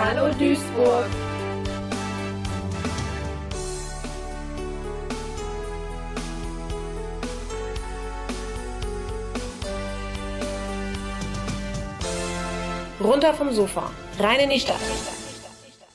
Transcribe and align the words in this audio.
Hallo 0.00 0.32
Duisburg. 0.32 1.06
Runter 13.00 13.34
vom 13.34 13.50
Sofa, 13.52 13.90
rein 14.20 14.38
in 14.38 14.50
die 14.50 14.60
Stadt. 14.60 14.76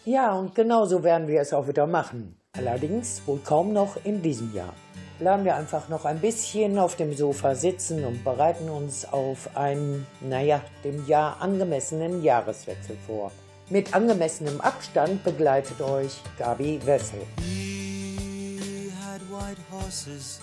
Ja, 0.03 0.33
und 0.33 0.53
genauso 0.53 1.01
werden 1.01 1.29
wir 1.29 1.39
es 1.39 1.53
auch 1.53 1.69
wieder 1.69 1.87
machen. 1.87 2.35
Allerdings 2.57 3.21
wohl 3.25 3.39
kaum 3.39 3.71
noch 3.71 3.95
in 4.03 4.21
diesem 4.21 4.53
Jahr. 4.53 4.73
Bleiben 5.19 5.45
wir 5.45 5.55
einfach 5.55 5.87
noch 5.87 6.03
ein 6.03 6.19
bisschen 6.19 6.77
auf 6.77 6.97
dem 6.97 7.13
Sofa 7.13 7.55
sitzen 7.55 8.03
und 8.03 8.25
bereiten 8.25 8.69
uns 8.69 9.05
auf 9.05 9.55
einen, 9.55 10.05
naja, 10.19 10.59
dem 10.83 11.07
Jahr 11.07 11.37
angemessenen 11.39 12.21
Jahreswechsel 12.21 12.97
vor. 13.07 13.31
Mit 13.69 13.93
angemessenem 13.93 14.59
Abstand 14.61 15.23
begleitet 15.23 15.81
euch 15.81 16.21
Gabi 16.37 16.79
Wessel. 16.85 17.25
He 17.39 18.91
had 19.01 19.21
white 19.31 19.57
horses 19.71 20.41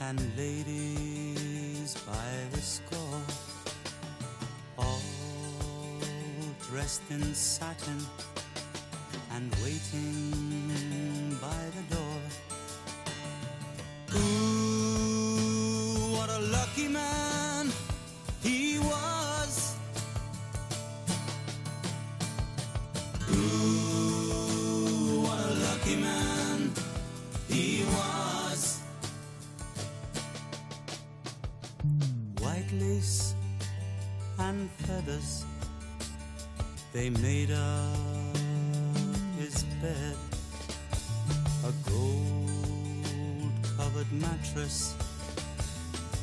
and 0.00 0.18
ladies 0.36 1.94
by 2.06 2.12
the 2.52 2.60
score, 2.60 3.22
all 4.78 5.02
dressed 6.70 7.02
in 7.10 7.34
satin 7.34 8.06
and 9.34 9.54
waiting 9.62 11.36
by 11.40 11.62
the 11.76 11.94
door. 11.94 12.07
And 34.38 34.70
feathers, 34.86 35.44
they 36.92 37.10
made 37.10 37.50
up 37.50 38.36
his 39.36 39.64
bed. 39.82 40.16
A 41.64 41.72
gold 41.90 43.50
covered 43.76 44.12
mattress 44.12 44.94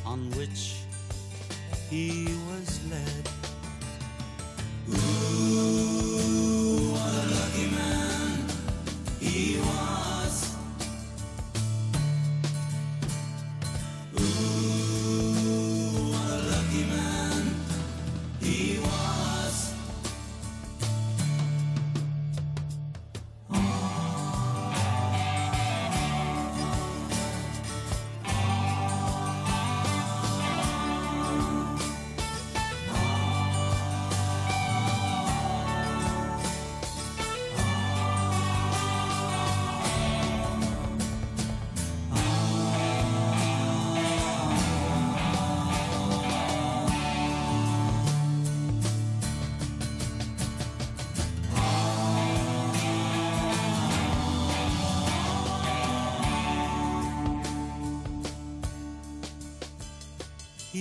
on 0.06 0.30
which 0.30 0.76
he 1.90 2.26
was 2.48 2.80
led. 2.90 3.28
Ooh, 4.88 5.95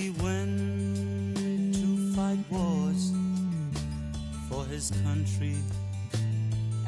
He 0.06 0.12
went 0.22 1.74
to 1.74 2.14
fight 2.14 2.38
wars 2.52 3.12
for 4.48 4.64
his 4.66 4.92
country 5.04 5.56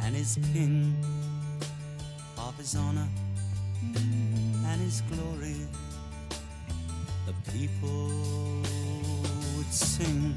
and 0.03 0.15
his 0.15 0.37
king, 0.53 0.95
of 2.37 2.55
his 2.59 2.75
honor 2.75 3.07
and 3.95 4.81
his 4.81 5.01
glory. 5.09 5.65
The 7.25 7.33
people 7.51 8.61
would 9.55 9.73
sing. 9.73 10.35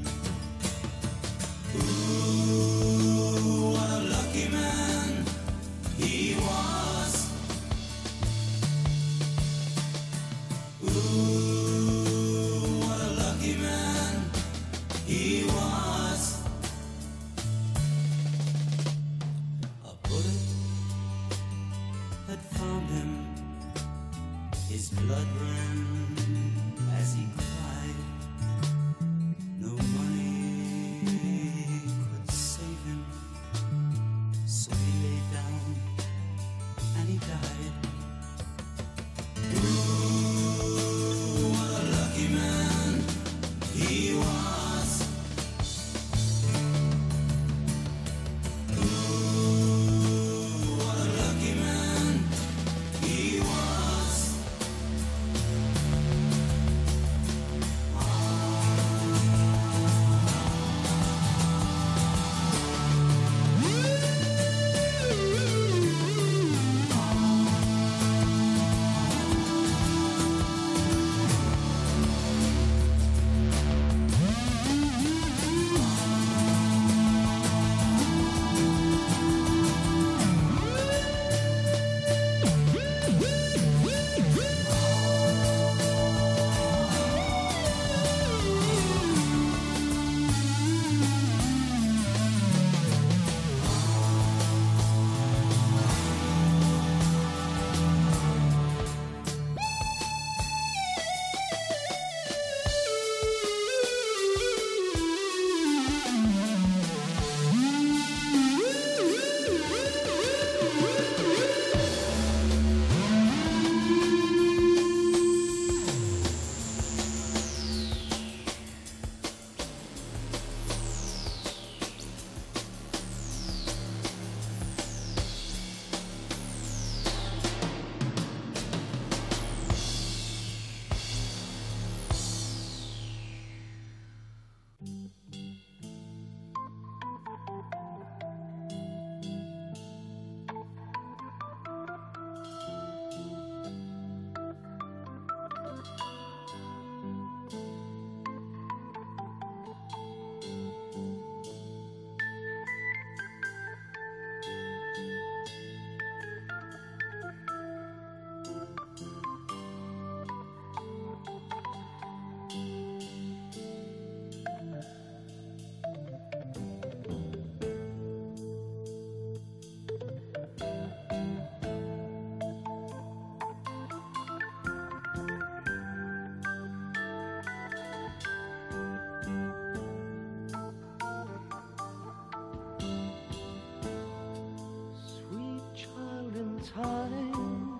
Time, 186.73 187.79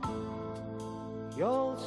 you'll 1.37 1.77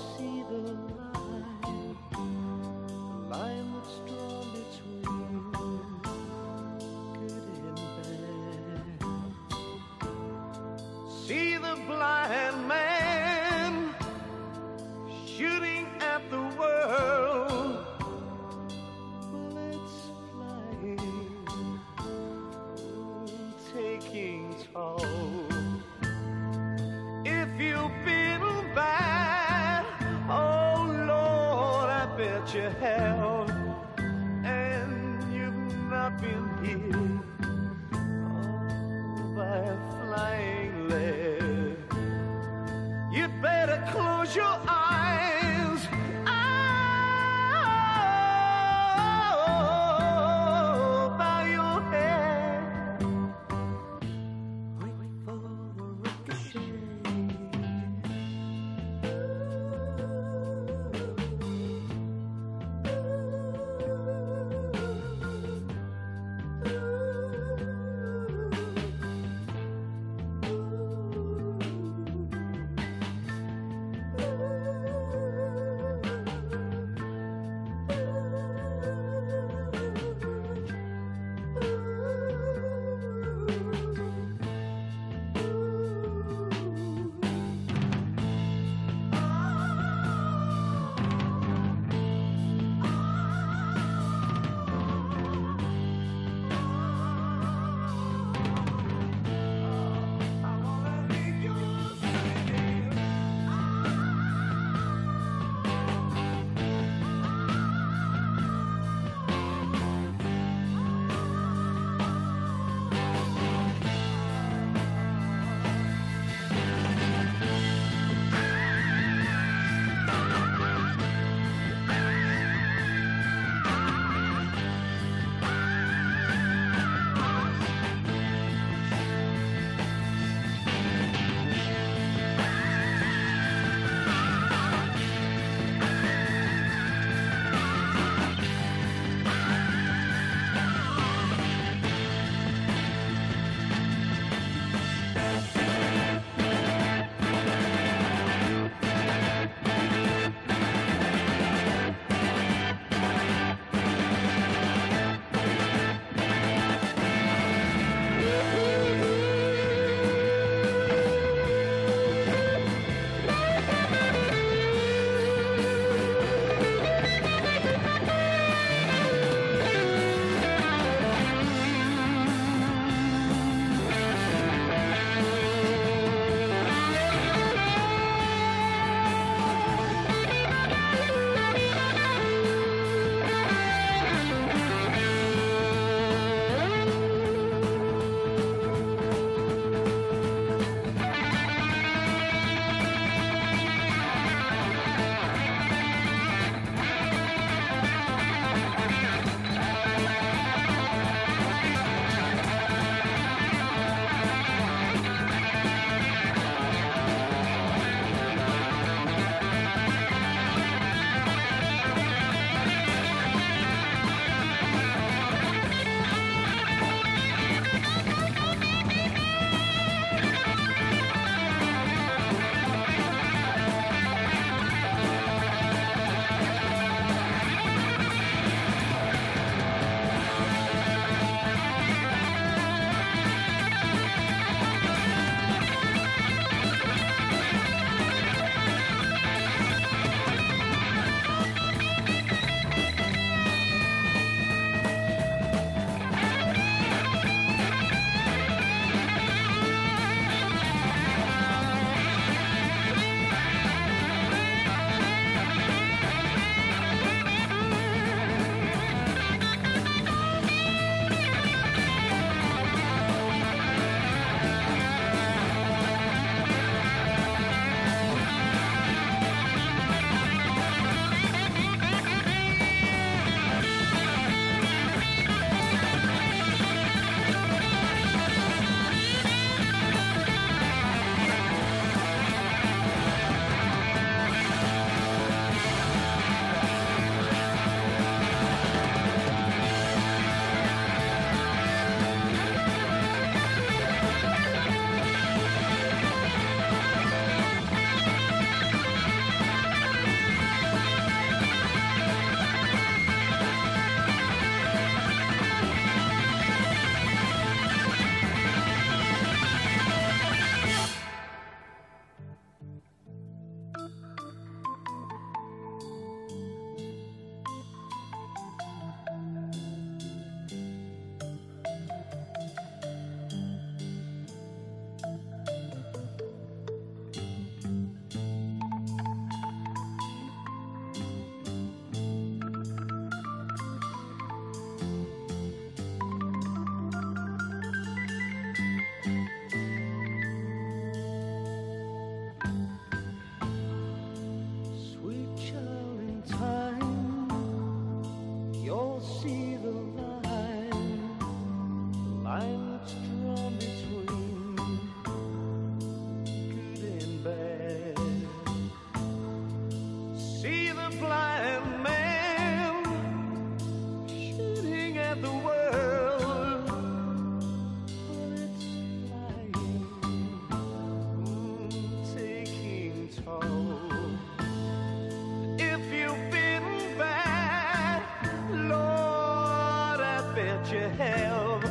You 380.72 380.80
have, 380.80 381.64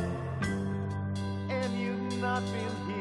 and 1.50 1.78
you've 1.78 2.20
not 2.20 2.42
been 2.52 2.76
here. 2.86 2.93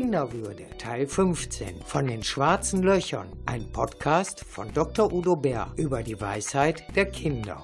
Kinderwürde, 0.00 0.64
Teil 0.78 1.06
15 1.06 1.82
von 1.84 2.06
den 2.06 2.22
schwarzen 2.22 2.82
Löchern. 2.82 3.28
Ein 3.44 3.70
Podcast 3.70 4.42
von 4.46 4.72
Dr. 4.72 5.12
Udo 5.12 5.36
Bär 5.36 5.74
über 5.76 6.02
die 6.02 6.18
Weisheit 6.18 6.84
der 6.96 7.04
Kinder. 7.04 7.62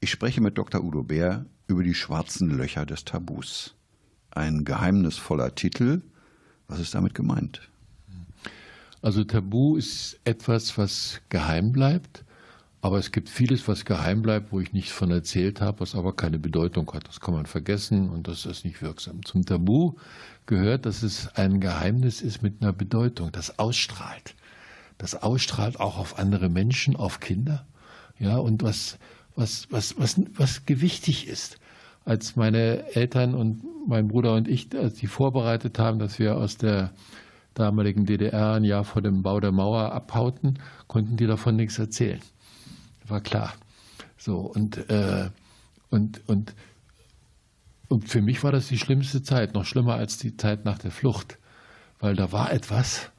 Ich 0.00 0.10
spreche 0.10 0.40
mit 0.40 0.56
Dr. 0.56 0.82
Udo 0.82 1.02
Bär 1.02 1.44
über 1.66 1.82
die 1.82 1.92
schwarzen 1.92 2.48
Löcher 2.48 2.86
des 2.86 3.04
Tabus. 3.04 3.74
Ein 4.30 4.64
geheimnisvoller 4.64 5.54
Titel. 5.54 6.00
Was 6.66 6.80
ist 6.80 6.94
damit 6.94 7.12
gemeint? 7.12 7.68
Also 9.02 9.22
Tabu 9.22 9.76
ist 9.76 10.18
etwas, 10.24 10.78
was 10.78 11.20
geheim 11.28 11.72
bleibt, 11.72 12.24
aber 12.80 12.98
es 12.98 13.12
gibt 13.12 13.28
vieles, 13.28 13.68
was 13.68 13.84
geheim 13.84 14.22
bleibt, 14.22 14.50
wo 14.50 14.60
ich 14.60 14.72
nichts 14.72 14.92
von 14.92 15.10
erzählt 15.10 15.60
habe, 15.60 15.80
was 15.80 15.94
aber 15.94 16.16
keine 16.16 16.38
Bedeutung 16.38 16.90
hat. 16.94 17.06
Das 17.06 17.20
kann 17.20 17.34
man 17.34 17.44
vergessen 17.44 18.08
und 18.08 18.28
das 18.28 18.46
ist 18.46 18.64
nicht 18.64 18.80
wirksam. 18.80 19.24
Zum 19.24 19.44
Tabu 19.44 19.94
gehört, 20.46 20.86
dass 20.86 21.02
es 21.02 21.28
ein 21.34 21.60
Geheimnis 21.60 22.20
ist 22.20 22.42
mit 22.42 22.62
einer 22.62 22.72
Bedeutung, 22.72 23.32
das 23.32 23.58
ausstrahlt. 23.58 24.34
Das 24.98 25.22
ausstrahlt 25.22 25.80
auch 25.80 25.98
auf 25.98 26.18
andere 26.18 26.48
Menschen, 26.48 26.96
auf 26.96 27.20
Kinder. 27.20 27.66
Ja, 28.18 28.36
und 28.36 28.62
was, 28.62 28.98
was, 29.34 29.66
was, 29.70 29.98
was, 29.98 30.20
was 30.36 30.66
gewichtig 30.66 31.26
ist. 31.26 31.58
Als 32.04 32.36
meine 32.36 32.94
Eltern 32.94 33.34
und 33.34 33.62
mein 33.88 34.08
Bruder 34.08 34.34
und 34.34 34.46
ich, 34.46 34.68
als 34.76 34.94
die 34.94 35.06
vorbereitet 35.06 35.78
haben, 35.78 35.98
dass 35.98 36.18
wir 36.18 36.36
aus 36.36 36.56
der 36.56 36.92
damaligen 37.54 38.04
DDR 38.04 38.54
ein 38.54 38.64
Jahr 38.64 38.84
vor 38.84 39.00
dem 39.00 39.22
Bau 39.22 39.40
der 39.40 39.52
Mauer 39.52 39.92
abhauten, 39.92 40.58
konnten 40.86 41.16
die 41.16 41.26
davon 41.26 41.56
nichts 41.56 41.78
erzählen. 41.78 42.20
War 43.06 43.20
klar. 43.20 43.54
So, 44.16 44.38
und, 44.38 44.88
äh, 44.90 45.30
und, 45.90 46.22
und, 46.28 46.54
und 47.88 48.08
für 48.08 48.22
mich 48.22 48.42
war 48.42 48.52
das 48.52 48.68
die 48.68 48.78
schlimmste 48.78 49.22
Zeit, 49.22 49.54
noch 49.54 49.64
schlimmer 49.64 49.94
als 49.94 50.18
die 50.18 50.36
Zeit 50.36 50.64
nach 50.64 50.78
der 50.78 50.90
Flucht, 50.90 51.38
weil 52.00 52.16
da 52.16 52.32
war 52.32 52.52
etwas 52.52 53.10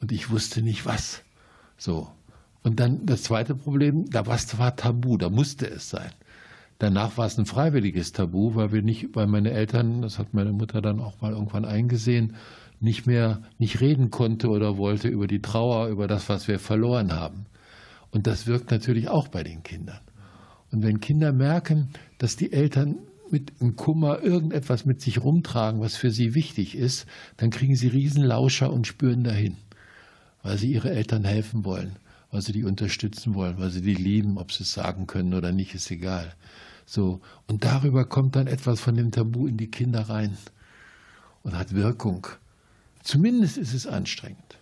und 0.00 0.12
ich 0.12 0.30
wusste 0.30 0.62
nicht 0.62 0.86
was. 0.86 1.22
So. 1.76 2.08
Und 2.62 2.80
dann 2.80 3.06
das 3.06 3.22
zweite 3.22 3.54
Problem, 3.54 4.06
da 4.10 4.26
war 4.26 4.76
Tabu, 4.76 5.16
da 5.16 5.30
musste 5.30 5.66
es 5.66 5.90
sein. 5.90 6.10
Danach 6.78 7.16
war 7.16 7.26
es 7.26 7.38
ein 7.38 7.46
freiwilliges 7.46 8.12
Tabu, 8.12 8.54
weil 8.54 8.72
wir 8.72 8.82
nicht, 8.82 9.14
weil 9.14 9.26
meine 9.26 9.50
Eltern, 9.50 10.02
das 10.02 10.18
hat 10.18 10.34
meine 10.34 10.52
Mutter 10.52 10.80
dann 10.80 11.00
auch 11.00 11.20
mal 11.20 11.32
irgendwann 11.32 11.64
eingesehen, 11.64 12.34
nicht 12.80 13.06
mehr 13.06 13.42
nicht 13.58 13.80
reden 13.80 14.10
konnte 14.10 14.48
oder 14.48 14.76
wollte 14.76 15.08
über 15.08 15.26
die 15.26 15.40
Trauer, 15.40 15.88
über 15.88 16.06
das, 16.06 16.28
was 16.28 16.46
wir 16.46 16.60
verloren 16.60 17.12
haben. 17.12 17.46
Und 18.10 18.26
das 18.26 18.46
wirkt 18.46 18.70
natürlich 18.70 19.08
auch 19.08 19.28
bei 19.28 19.42
den 19.42 19.62
Kindern. 19.64 20.00
Und 20.70 20.82
wenn 20.82 21.00
Kinder 21.00 21.32
merken, 21.32 21.88
dass 22.18 22.36
die 22.36 22.52
Eltern 22.52 22.96
mit 23.32 23.52
einem 23.60 23.76
Kummer 23.76 24.22
irgendetwas 24.22 24.84
mit 24.84 25.00
sich 25.00 25.22
rumtragen, 25.22 25.80
was 25.80 25.96
für 25.96 26.10
sie 26.10 26.34
wichtig 26.34 26.76
ist, 26.76 27.06
dann 27.36 27.50
kriegen 27.50 27.76
sie 27.76 27.88
Riesenlauscher 27.88 28.72
und 28.72 28.86
spüren 28.86 29.24
dahin, 29.24 29.56
weil 30.42 30.58
sie 30.58 30.72
ihre 30.72 30.90
Eltern 30.90 31.24
helfen 31.24 31.64
wollen, 31.64 31.96
weil 32.30 32.42
sie 32.42 32.52
die 32.52 32.64
unterstützen 32.64 33.34
wollen, 33.34 33.58
weil 33.58 33.70
sie 33.70 33.82
die 33.82 33.94
lieben, 33.94 34.38
ob 34.38 34.52
sie 34.52 34.62
es 34.62 34.72
sagen 34.72 35.06
können 35.06 35.34
oder 35.34 35.52
nicht, 35.52 35.74
ist 35.74 35.90
egal. 35.90 36.34
So. 36.86 37.20
Und 37.46 37.64
darüber 37.64 38.06
kommt 38.06 38.36
dann 38.36 38.46
etwas 38.46 38.80
von 38.80 38.96
dem 38.96 39.10
Tabu 39.10 39.46
in 39.46 39.56
die 39.56 39.70
Kinder 39.70 40.08
rein 40.08 40.36
und 41.42 41.56
hat 41.56 41.74
Wirkung. 41.74 42.26
Zumindest 43.02 43.58
ist 43.58 43.74
es 43.74 43.86
anstrengend. 43.86 44.58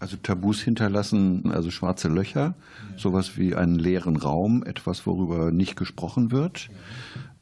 Also 0.00 0.16
Tabus 0.16 0.60
hinterlassen, 0.60 1.50
also 1.50 1.72
schwarze 1.72 2.06
Löcher, 2.06 2.54
sowas 2.96 3.36
wie 3.36 3.56
einen 3.56 3.76
leeren 3.76 4.16
Raum, 4.16 4.62
etwas, 4.62 5.06
worüber 5.06 5.50
nicht 5.50 5.74
gesprochen 5.74 6.30
wird. 6.30 6.68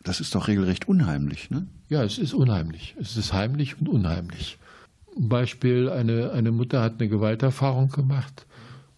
Das 0.07 0.21
ist 0.21 0.37
doch 0.37 0.47
regelrecht 0.47 0.87
unheimlich, 0.87 1.51
ne? 1.51 1.67
Ja, 1.89 2.05
es 2.05 2.17
ist 2.17 2.33
unheimlich. 2.33 2.95
Es 3.01 3.17
ist 3.17 3.33
heimlich 3.33 3.81
und 3.81 3.89
unheimlich. 3.89 4.57
Ein 5.17 5.29
Beispiel, 5.29 5.91
eine, 5.91 6.31
eine 6.31 6.53
Mutter 6.53 6.81
hat 6.81 7.01
eine 7.01 7.09
Gewalterfahrung 7.09 7.89
gemacht 7.89 8.47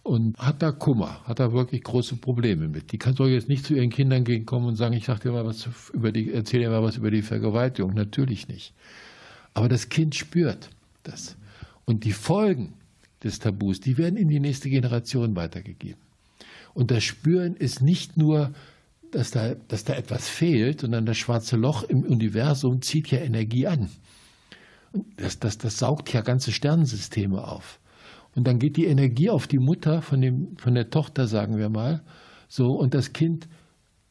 und 0.03 0.37
hat 0.37 0.61
da 0.61 0.71
Kummer, 0.71 1.19
hat 1.23 1.39
da 1.39 1.51
wirklich 1.51 1.81
große 1.83 2.17
Probleme 2.17 2.67
mit. 2.67 2.91
Die 2.91 2.99
kann 2.99 3.15
soll 3.15 3.29
jetzt 3.29 3.49
nicht 3.49 3.65
zu 3.65 3.73
ihren 3.73 3.89
Kindern 3.89 4.23
gehen 4.23 4.45
kommen 4.45 4.67
und 4.67 4.75
sagen, 4.75 4.93
ich 4.93 5.05
sag 5.05 5.19
dir 5.21 5.31
mal 5.31 5.45
was 5.45 5.67
über 5.93 6.11
die, 6.11 6.31
erzähl 6.31 6.59
dir 6.59 6.69
mal 6.69 6.83
was 6.83 6.97
über 6.97 7.09
die 7.09 7.23
Vergewaltigung. 7.23 7.95
Natürlich 7.95 8.47
nicht. 8.47 8.75
Aber 9.55 9.67
das 9.67 9.89
Kind 9.89 10.13
spürt 10.13 10.69
das. 11.01 11.37
Und 11.85 12.03
die 12.03 12.13
Folgen 12.13 12.75
des 13.23 13.39
Tabus, 13.39 13.79
die 13.79 13.97
werden 13.97 14.15
in 14.15 14.27
die 14.27 14.39
nächste 14.39 14.69
Generation 14.69 15.35
weitergegeben. 15.35 15.99
Und 16.75 16.91
das 16.91 17.03
Spüren 17.03 17.55
ist 17.55 17.81
nicht 17.81 18.15
nur, 18.15 18.53
dass 19.11 19.31
da, 19.31 19.55
dass 19.67 19.83
da 19.83 19.93
etwas 19.93 20.29
fehlt, 20.29 20.81
sondern 20.81 21.05
das 21.05 21.17
schwarze 21.17 21.57
Loch 21.57 21.83
im 21.83 22.03
Universum 22.03 22.81
zieht 22.81 23.09
ja 23.11 23.19
Energie 23.19 23.67
an. 23.67 23.89
Das, 25.17 25.39
das, 25.39 25.57
das 25.57 25.77
saugt 25.77 26.11
ja 26.13 26.21
ganze 26.21 26.51
Sternensysteme 26.51 27.43
auf. 27.43 27.79
Und 28.35 28.47
dann 28.47 28.59
geht 28.59 28.77
die 28.77 28.85
Energie 28.85 29.29
auf 29.29 29.47
die 29.47 29.59
Mutter 29.59 30.01
von, 30.01 30.21
dem, 30.21 30.57
von 30.57 30.75
der 30.75 30.89
Tochter, 30.89 31.27
sagen 31.27 31.57
wir 31.57 31.69
mal, 31.69 32.01
so, 32.47 32.67
und 32.67 32.93
das 32.93 33.13
Kind 33.13 33.47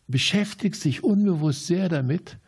beschäftigt 0.07 0.77
sich 0.77 1.03
unbewusst 1.03 1.67
sehr 1.67 1.89
damit, 1.89 2.39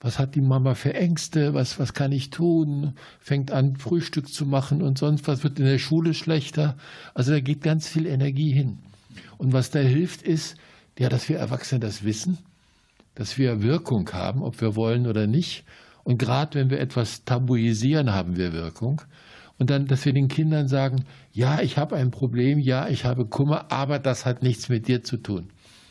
was 0.00 0.18
hat 0.18 0.34
die 0.34 0.40
Mama 0.40 0.74
für 0.74 0.94
Ängste, 0.94 1.54
was, 1.54 1.78
was 1.78 1.94
kann 1.94 2.10
ich 2.10 2.30
tun, 2.30 2.94
fängt 3.20 3.52
an, 3.52 3.76
Frühstück 3.76 4.28
zu 4.28 4.46
machen 4.46 4.82
und 4.82 4.98
sonst 4.98 5.28
was, 5.28 5.44
wird 5.44 5.60
in 5.60 5.64
der 5.64 5.78
Schule 5.78 6.14
schlechter. 6.14 6.76
Also 7.14 7.32
da 7.32 7.40
geht 7.40 7.62
ganz 7.62 7.86
viel 7.86 8.06
Energie 8.06 8.52
hin. 8.52 8.78
Und 9.38 9.52
was 9.52 9.70
da 9.70 9.78
hilft, 9.78 10.22
ist, 10.22 10.56
ja, 10.98 11.08
dass 11.08 11.28
wir 11.28 11.38
Erwachsene 11.38 11.80
das 11.80 12.04
wissen, 12.04 12.38
dass 13.14 13.38
wir 13.38 13.62
Wirkung 13.62 14.10
haben, 14.12 14.42
ob 14.42 14.60
wir 14.60 14.76
wollen 14.76 15.06
oder 15.06 15.26
nicht. 15.26 15.64
Und 16.04 16.18
gerade 16.18 16.58
wenn 16.58 16.70
wir 16.70 16.80
etwas 16.80 17.24
tabuisieren, 17.24 18.12
haben 18.12 18.36
wir 18.36 18.52
Wirkung. 18.52 19.02
Und 19.58 19.70
dann, 19.70 19.86
dass 19.86 20.04
wir 20.04 20.12
den 20.12 20.28
Kindern 20.28 20.66
sagen, 20.66 21.04
ja, 21.32 21.60
ich 21.60 21.78
habe 21.78 21.96
ein 21.96 22.10
Problem, 22.10 22.58
ja, 22.58 22.88
ich 22.88 23.04
habe 23.04 23.26
Kummer, 23.26 23.70
aber 23.70 23.98
das 23.98 24.26
hat 24.26 24.42
nichts 24.42 24.68
mit 24.68 24.88
dir 24.88 25.02
zu 25.02 25.18
tun. 25.18 25.50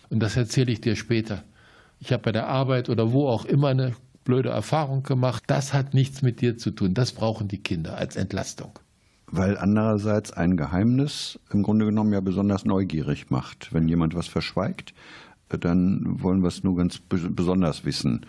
Und 0.10 0.20
das 0.20 0.36
erzähle 0.36 0.72
ich 0.72 0.82
dir 0.82 0.96
später 0.96 1.44
ich 2.02 2.12
habe 2.12 2.24
bei 2.24 2.32
der 2.32 2.48
Arbeit 2.48 2.90
oder 2.90 3.14
wo 3.14 3.28
auch 3.28 3.46
immer 3.46 3.70
eine 3.70 3.94
blöde 4.24 4.50
Erfahrung 4.50 5.04
gemacht. 5.04 5.44
Das 5.48 5.72
hat 5.72 5.94
nichts 5.94 6.24
mit 6.24 6.42
dir 6.42 6.58
zu 6.58 6.72
tun. 6.72 6.96
Das 6.96 7.12
brauchen 7.12 7.48
die 7.48 7.62
Kinder 7.62 7.96
als 7.96 8.16
Entlastung. 8.16 8.72
Weil 9.32 9.58
andererseits 9.58 10.32
ein 10.32 10.58
Geheimnis 10.58 11.39
im 11.52 11.63
Grunde 11.63 11.86
genommen 11.86 12.12
ja 12.12 12.20
besonders 12.20 12.65
neugierig 12.65 13.30
macht. 13.30 13.74
Wenn 13.74 13.88
jemand 13.88 14.13
was 14.13 14.28
verschweigt, 14.28 14.94
dann 15.48 16.22
wollen 16.22 16.41
wir 16.41 16.50
es 16.50 16.63
nur 16.63 16.76
ganz 16.76 17.00
besonders 17.00 17.86
wissen. 17.86 18.26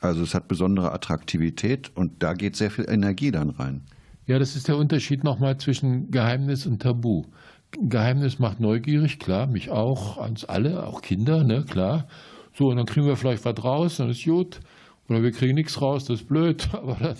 Also 0.00 0.22
es 0.22 0.34
hat 0.34 0.48
besondere 0.48 0.92
Attraktivität 0.92 1.90
und 1.94 2.22
da 2.22 2.34
geht 2.34 2.56
sehr 2.56 2.70
viel 2.70 2.86
Energie 2.88 3.30
dann 3.30 3.50
rein. 3.50 3.82
Ja, 4.26 4.38
das 4.38 4.56
ist 4.56 4.68
der 4.68 4.76
Unterschied 4.76 5.24
nochmal 5.24 5.56
zwischen 5.58 6.10
Geheimnis 6.10 6.66
und 6.66 6.82
Tabu. 6.82 7.24
Geheimnis 7.72 8.38
macht 8.38 8.60
neugierig, 8.60 9.18
klar, 9.18 9.46
mich 9.46 9.70
auch, 9.70 10.16
uns 10.16 10.44
alle, 10.44 10.86
auch 10.86 11.02
Kinder, 11.02 11.44
ne, 11.44 11.64
klar. 11.64 12.06
So, 12.54 12.68
und 12.68 12.76
dann 12.76 12.86
kriegen 12.86 13.06
wir 13.06 13.16
vielleicht 13.16 13.44
was 13.44 13.64
raus, 13.64 13.96
dann 13.96 14.10
ist 14.10 14.24
gut. 14.24 14.60
Oder 15.08 15.22
wir 15.22 15.32
kriegen 15.32 15.54
nichts 15.54 15.80
raus, 15.80 16.04
das 16.04 16.20
ist 16.20 16.28
blöd, 16.28 16.68
aber 16.72 16.96
dann 17.00 17.16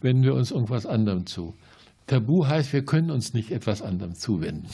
wenden 0.00 0.22
wir 0.24 0.34
uns 0.34 0.50
irgendwas 0.50 0.86
anderem 0.86 1.26
zu. 1.26 1.54
Tabu 2.06 2.46
heißt, 2.46 2.72
wir 2.72 2.84
können 2.84 3.10
uns 3.10 3.34
nicht 3.34 3.50
etwas 3.50 3.82
anderem 3.82 4.14
zuwenden. 4.14 4.68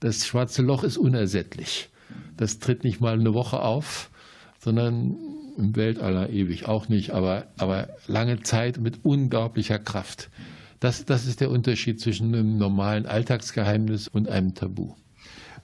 Das 0.00 0.26
schwarze 0.26 0.62
Loch 0.62 0.84
ist 0.84 0.96
unersättlich. 0.96 1.88
Das 2.36 2.58
tritt 2.58 2.84
nicht 2.84 3.00
mal 3.00 3.14
eine 3.14 3.34
Woche 3.34 3.60
auf, 3.60 4.10
sondern 4.58 5.16
im 5.56 5.74
Weltaller 5.74 6.30
ewig 6.30 6.68
auch 6.68 6.88
nicht, 6.88 7.12
aber, 7.12 7.46
aber 7.56 7.88
lange 8.06 8.42
Zeit 8.42 8.78
mit 8.78 9.04
unglaublicher 9.04 9.78
Kraft. 9.78 10.30
Das, 10.80 11.04
das 11.04 11.26
ist 11.26 11.40
der 11.40 11.50
Unterschied 11.50 12.00
zwischen 12.00 12.34
einem 12.34 12.58
normalen 12.58 13.06
Alltagsgeheimnis 13.06 14.08
und 14.08 14.28
einem 14.28 14.54
Tabu. 14.54 14.92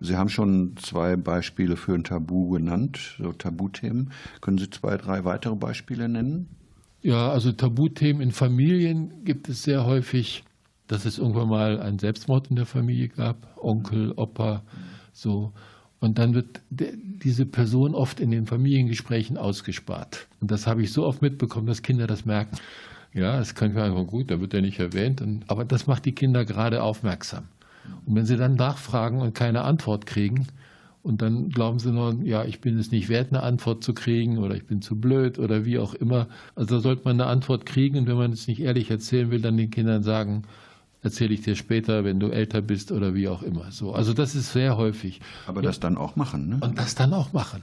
Sie 0.00 0.16
haben 0.16 0.30
schon 0.30 0.74
zwei 0.78 1.16
Beispiele 1.16 1.76
für 1.76 1.94
ein 1.94 2.02
Tabu 2.02 2.50
genannt, 2.50 3.16
so 3.18 3.32
Tabuthemen. 3.32 4.12
Können 4.40 4.58
Sie 4.58 4.68
zwei, 4.70 4.96
drei 4.96 5.24
weitere 5.24 5.54
Beispiele 5.54 6.08
nennen? 6.08 6.48
Ja, 7.02 7.30
also 7.30 7.52
Tabuthemen 7.52 8.22
in 8.22 8.32
Familien 8.32 9.24
gibt 9.24 9.48
es 9.48 9.62
sehr 9.62 9.84
häufig, 9.84 10.44
dass 10.92 11.06
es 11.06 11.18
irgendwann 11.18 11.48
mal 11.48 11.80
einen 11.80 11.98
Selbstmord 11.98 12.50
in 12.50 12.56
der 12.56 12.66
Familie 12.66 13.08
gab, 13.08 13.56
Onkel, 13.56 14.12
Opa, 14.14 14.62
so. 15.14 15.52
Und 16.00 16.18
dann 16.18 16.34
wird 16.34 16.60
diese 16.70 17.46
Person 17.46 17.94
oft 17.94 18.20
in 18.20 18.30
den 18.30 18.46
Familiengesprächen 18.46 19.38
ausgespart. 19.38 20.26
Und 20.40 20.50
das 20.50 20.66
habe 20.66 20.82
ich 20.82 20.92
so 20.92 21.06
oft 21.06 21.22
mitbekommen, 21.22 21.66
dass 21.66 21.80
Kinder 21.80 22.06
das 22.06 22.26
merken. 22.26 22.58
Ja, 23.14 23.40
es 23.40 23.54
kann 23.54 23.76
einfach 23.76 24.06
gut, 24.06 24.30
da 24.30 24.40
wird 24.40 24.52
er 24.52 24.60
nicht 24.60 24.80
erwähnt. 24.80 25.22
aber 25.46 25.64
das 25.64 25.86
macht 25.86 26.04
die 26.04 26.12
Kinder 26.12 26.44
gerade 26.44 26.82
aufmerksam. 26.82 27.44
Und 28.04 28.14
wenn 28.14 28.26
sie 28.26 28.36
dann 28.36 28.56
nachfragen 28.56 29.20
und 29.20 29.34
keine 29.34 29.62
Antwort 29.62 30.04
kriegen, 30.04 30.46
und 31.02 31.20
dann 31.20 31.48
glauben 31.48 31.80
sie 31.80 31.90
nur, 31.90 32.14
ja, 32.22 32.44
ich 32.44 32.60
bin 32.60 32.78
es 32.78 32.92
nicht 32.92 33.08
wert, 33.08 33.32
eine 33.32 33.42
Antwort 33.42 33.82
zu 33.82 33.92
kriegen 33.92 34.38
oder 34.38 34.54
ich 34.54 34.66
bin 34.66 34.82
zu 34.82 35.00
blöd 35.00 35.38
oder 35.38 35.64
wie 35.64 35.78
auch 35.78 35.94
immer. 35.94 36.28
Also 36.54 36.76
da 36.76 36.80
sollte 36.80 37.02
man 37.04 37.20
eine 37.20 37.28
Antwort 37.28 37.66
kriegen 37.66 37.98
und 37.98 38.06
wenn 38.06 38.16
man 38.16 38.32
es 38.32 38.46
nicht 38.46 38.60
ehrlich 38.60 38.88
erzählen 38.90 39.30
will, 39.30 39.40
dann 39.40 39.56
den 39.56 39.70
Kindern 39.70 40.04
sagen, 40.04 40.44
erzähle 41.02 41.34
ich 41.34 41.42
dir 41.42 41.56
später, 41.56 42.04
wenn 42.04 42.20
du 42.20 42.28
älter 42.28 42.62
bist 42.62 42.92
oder 42.92 43.14
wie 43.14 43.28
auch 43.28 43.42
immer. 43.42 43.70
So, 43.70 43.92
also 43.92 44.14
das 44.14 44.34
ist 44.34 44.52
sehr 44.52 44.76
häufig. 44.76 45.20
Aber 45.46 45.62
das 45.62 45.80
dann 45.80 45.96
auch 45.96 46.16
machen, 46.16 46.48
ne? 46.48 46.58
Und 46.60 46.78
das 46.78 46.94
dann 46.94 47.12
auch 47.12 47.32
machen. 47.32 47.62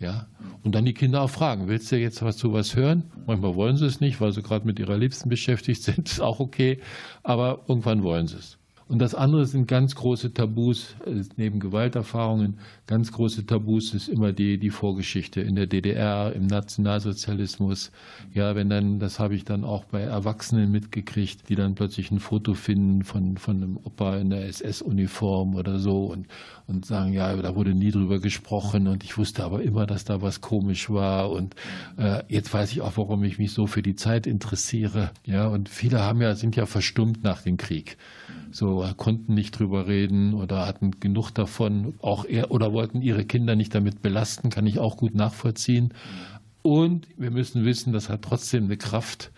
Ja, 0.00 0.26
und 0.62 0.74
dann 0.74 0.84
die 0.84 0.94
Kinder 0.94 1.22
auch 1.22 1.30
fragen, 1.30 1.68
willst 1.68 1.90
du 1.92 1.98
jetzt 1.98 2.22
was 2.22 2.36
zu 2.36 2.52
was 2.52 2.76
hören? 2.76 3.04
Manchmal 3.26 3.54
wollen 3.54 3.76
sie 3.76 3.86
es 3.86 4.00
nicht, 4.00 4.20
weil 4.20 4.32
sie 4.32 4.42
gerade 4.42 4.66
mit 4.66 4.78
ihrer 4.78 4.96
Liebsten 4.96 5.28
beschäftigt 5.28 5.82
sind, 5.84 6.08
ist 6.08 6.20
auch 6.20 6.40
okay, 6.40 6.80
aber 7.22 7.64
irgendwann 7.68 8.02
wollen 8.02 8.26
sie 8.26 8.36
es. 8.36 8.57
Und 8.88 9.00
das 9.00 9.14
andere 9.14 9.44
sind 9.44 9.68
ganz 9.68 9.94
große 9.94 10.32
Tabus, 10.32 10.96
neben 11.36 11.60
Gewalterfahrungen, 11.60 12.58
ganz 12.86 13.12
große 13.12 13.44
Tabus 13.44 13.92
ist 13.92 14.08
immer 14.08 14.32
die, 14.32 14.58
die 14.58 14.70
Vorgeschichte 14.70 15.42
in 15.42 15.56
der 15.56 15.66
DDR, 15.66 16.32
im 16.34 16.46
Nationalsozialismus. 16.46 17.92
Ja, 18.32 18.54
wenn 18.54 18.70
dann, 18.70 18.98
das 18.98 19.20
habe 19.20 19.34
ich 19.34 19.44
dann 19.44 19.62
auch 19.62 19.84
bei 19.84 20.00
Erwachsenen 20.00 20.72
mitgekriegt, 20.72 21.50
die 21.50 21.54
dann 21.54 21.74
plötzlich 21.74 22.10
ein 22.10 22.18
Foto 22.18 22.54
finden 22.54 23.04
von, 23.04 23.36
von 23.36 23.56
einem 23.56 23.76
Opa 23.76 24.16
in 24.16 24.30
der 24.30 24.46
SS-Uniform 24.48 25.54
oder 25.54 25.78
so 25.78 26.06
und, 26.06 26.26
und 26.68 26.86
sagen, 26.86 27.12
ja, 27.12 27.34
da 27.34 27.56
wurde 27.56 27.74
nie 27.74 27.90
drüber 27.90 28.20
gesprochen 28.20 28.86
und 28.86 29.02
ich 29.02 29.18
wusste 29.18 29.42
aber 29.42 29.62
immer, 29.62 29.86
dass 29.86 30.04
da 30.04 30.22
was 30.22 30.40
komisch 30.40 30.90
war 30.90 31.30
und 31.30 31.56
äh, 31.96 32.22
jetzt 32.28 32.52
weiß 32.54 32.70
ich 32.72 32.82
auch, 32.82 32.96
warum 32.96 33.24
ich 33.24 33.38
mich 33.38 33.52
so 33.52 33.66
für 33.66 33.82
die 33.82 33.96
Zeit 33.96 34.26
interessiere. 34.26 35.10
Ja, 35.24 35.48
und 35.48 35.68
viele 35.68 36.02
haben 36.02 36.20
ja, 36.20 36.34
sind 36.34 36.54
ja 36.54 36.66
verstummt 36.66 37.24
nach 37.24 37.42
dem 37.42 37.56
Krieg 37.56 37.96
so 38.50 38.86
konnten 38.96 39.34
nicht 39.34 39.58
drüber 39.58 39.86
reden 39.86 40.34
oder 40.34 40.66
hatten 40.66 40.92
genug 41.00 41.30
davon, 41.30 41.94
auch 42.00 42.24
er, 42.24 42.50
oder 42.50 42.72
wollten 42.72 43.02
ihre 43.02 43.24
Kinder 43.24 43.56
nicht 43.56 43.74
damit 43.74 44.02
belasten, 44.02 44.50
kann 44.50 44.66
ich 44.66 44.78
auch 44.78 44.96
gut 44.96 45.14
nachvollziehen. 45.14 45.92
Und 46.62 47.06
wir 47.16 47.30
müssen 47.30 47.64
wissen, 47.64 47.92
das 47.92 48.08
hat 48.08 48.22
trotzdem 48.22 48.64
eine 48.64 48.76
Kraft. 48.76 49.32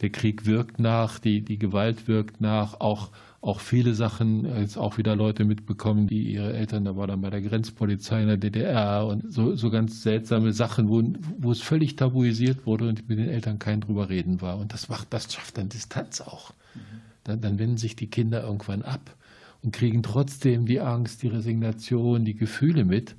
Der 0.00 0.10
Krieg 0.10 0.46
wirkt 0.46 0.80
nach, 0.80 1.18
die, 1.18 1.42
die 1.42 1.58
Gewalt 1.58 2.08
wirkt 2.08 2.40
nach, 2.40 2.80
auch, 2.80 3.10
auch 3.42 3.60
viele 3.60 3.92
Sachen, 3.92 4.46
jetzt 4.46 4.78
auch 4.78 4.96
wieder 4.96 5.14
Leute 5.14 5.44
mitbekommen, 5.44 6.06
die 6.06 6.32
ihre 6.32 6.54
Eltern, 6.54 6.84
da 6.84 6.96
war 6.96 7.06
dann 7.06 7.20
bei 7.20 7.28
der 7.28 7.42
Grenzpolizei 7.42 8.22
in 8.22 8.28
der 8.28 8.36
DDR 8.38 9.06
und 9.06 9.30
so, 9.30 9.54
so 9.56 9.68
ganz 9.68 10.02
seltsame 10.02 10.52
Sachen, 10.52 10.88
wo, 10.88 11.02
wo 11.38 11.50
es 11.50 11.60
völlig 11.60 11.96
tabuisiert 11.96 12.64
wurde 12.64 12.88
und 12.88 13.08
mit 13.08 13.18
den 13.18 13.28
Eltern 13.28 13.58
kein 13.58 13.80
drüber 13.80 14.08
reden 14.08 14.40
war. 14.40 14.58
Und 14.58 14.72
das 14.72 14.88
macht, 14.88 15.12
das 15.12 15.30
schafft 15.30 15.58
dann 15.58 15.68
Distanz 15.68 16.22
auch. 16.22 16.52
Mhm 16.74 17.12
dann, 17.24 17.40
dann 17.40 17.58
wenden 17.58 17.76
sich 17.76 17.96
die 17.96 18.08
Kinder 18.08 18.42
irgendwann 18.42 18.82
ab 18.82 19.16
und 19.62 19.72
kriegen 19.72 20.02
trotzdem 20.02 20.66
die 20.66 20.80
Angst, 20.80 21.22
die 21.22 21.28
Resignation, 21.28 22.24
die 22.24 22.34
Gefühle 22.34 22.84
mit. 22.84 23.16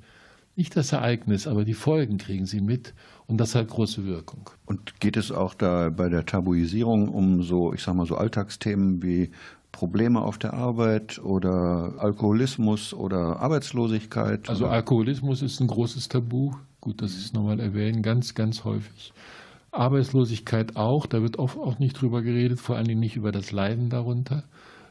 Nicht 0.56 0.76
das 0.76 0.92
Ereignis, 0.92 1.48
aber 1.48 1.64
die 1.64 1.74
Folgen 1.74 2.16
kriegen 2.16 2.46
sie 2.46 2.60
mit 2.60 2.94
und 3.26 3.38
das 3.38 3.56
hat 3.56 3.68
große 3.68 4.04
Wirkung. 4.04 4.50
Und 4.66 5.00
geht 5.00 5.16
es 5.16 5.32
auch 5.32 5.54
da 5.54 5.90
bei 5.90 6.08
der 6.08 6.26
Tabuisierung 6.26 7.08
um 7.08 7.42
so, 7.42 7.72
ich 7.72 7.82
sag 7.82 7.94
mal 7.94 8.06
so 8.06 8.16
Alltagsthemen 8.16 9.02
wie 9.02 9.30
Probleme 9.74 10.22
auf 10.22 10.38
der 10.38 10.54
Arbeit 10.54 11.18
oder 11.18 11.94
Alkoholismus 11.98 12.94
oder 12.94 13.40
Arbeitslosigkeit? 13.40 14.48
Also 14.48 14.66
Alkoholismus 14.66 15.42
ist 15.42 15.60
ein 15.60 15.66
großes 15.66 16.08
Tabu. 16.08 16.52
Gut, 16.80 17.02
dass 17.02 17.16
ich 17.16 17.24
es 17.24 17.32
nochmal 17.32 17.58
erwähne, 17.58 18.00
ganz, 18.00 18.34
ganz 18.34 18.64
häufig. 18.64 19.12
Arbeitslosigkeit 19.72 20.76
auch, 20.76 21.06
da 21.06 21.22
wird 21.22 21.40
oft 21.40 21.58
auch 21.58 21.80
nicht 21.80 22.00
drüber 22.00 22.22
geredet, 22.22 22.60
vor 22.60 22.76
allen 22.76 22.86
Dingen 22.86 23.00
nicht 23.00 23.16
über 23.16 23.32
das 23.32 23.50
Leiden 23.50 23.90
darunter, 23.90 24.44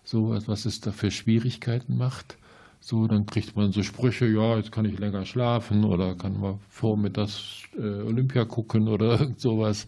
so 0.03 0.31
was 0.31 0.65
es 0.65 0.81
da 0.81 0.91
für 0.91 1.11
Schwierigkeiten 1.11 1.95
macht. 1.97 2.37
So, 2.81 3.07
dann 3.07 3.25
kriegt 3.25 3.55
man 3.55 3.71
so 3.71 3.81
Sprüche, 3.81 4.27
ja, 4.27 4.57
jetzt 4.57 4.73
kann 4.73 4.83
ich 4.83 4.99
länger 4.99 5.23
schlafen 5.25 5.85
oder 5.85 6.15
kann 6.15 6.37
man 6.41 6.59
vormittags 6.67 7.63
äh, 7.77 8.01
Olympia 8.01 8.43
gucken 8.43 8.89
oder 8.89 9.11
irgend 9.21 9.39
sowas. 9.39 9.87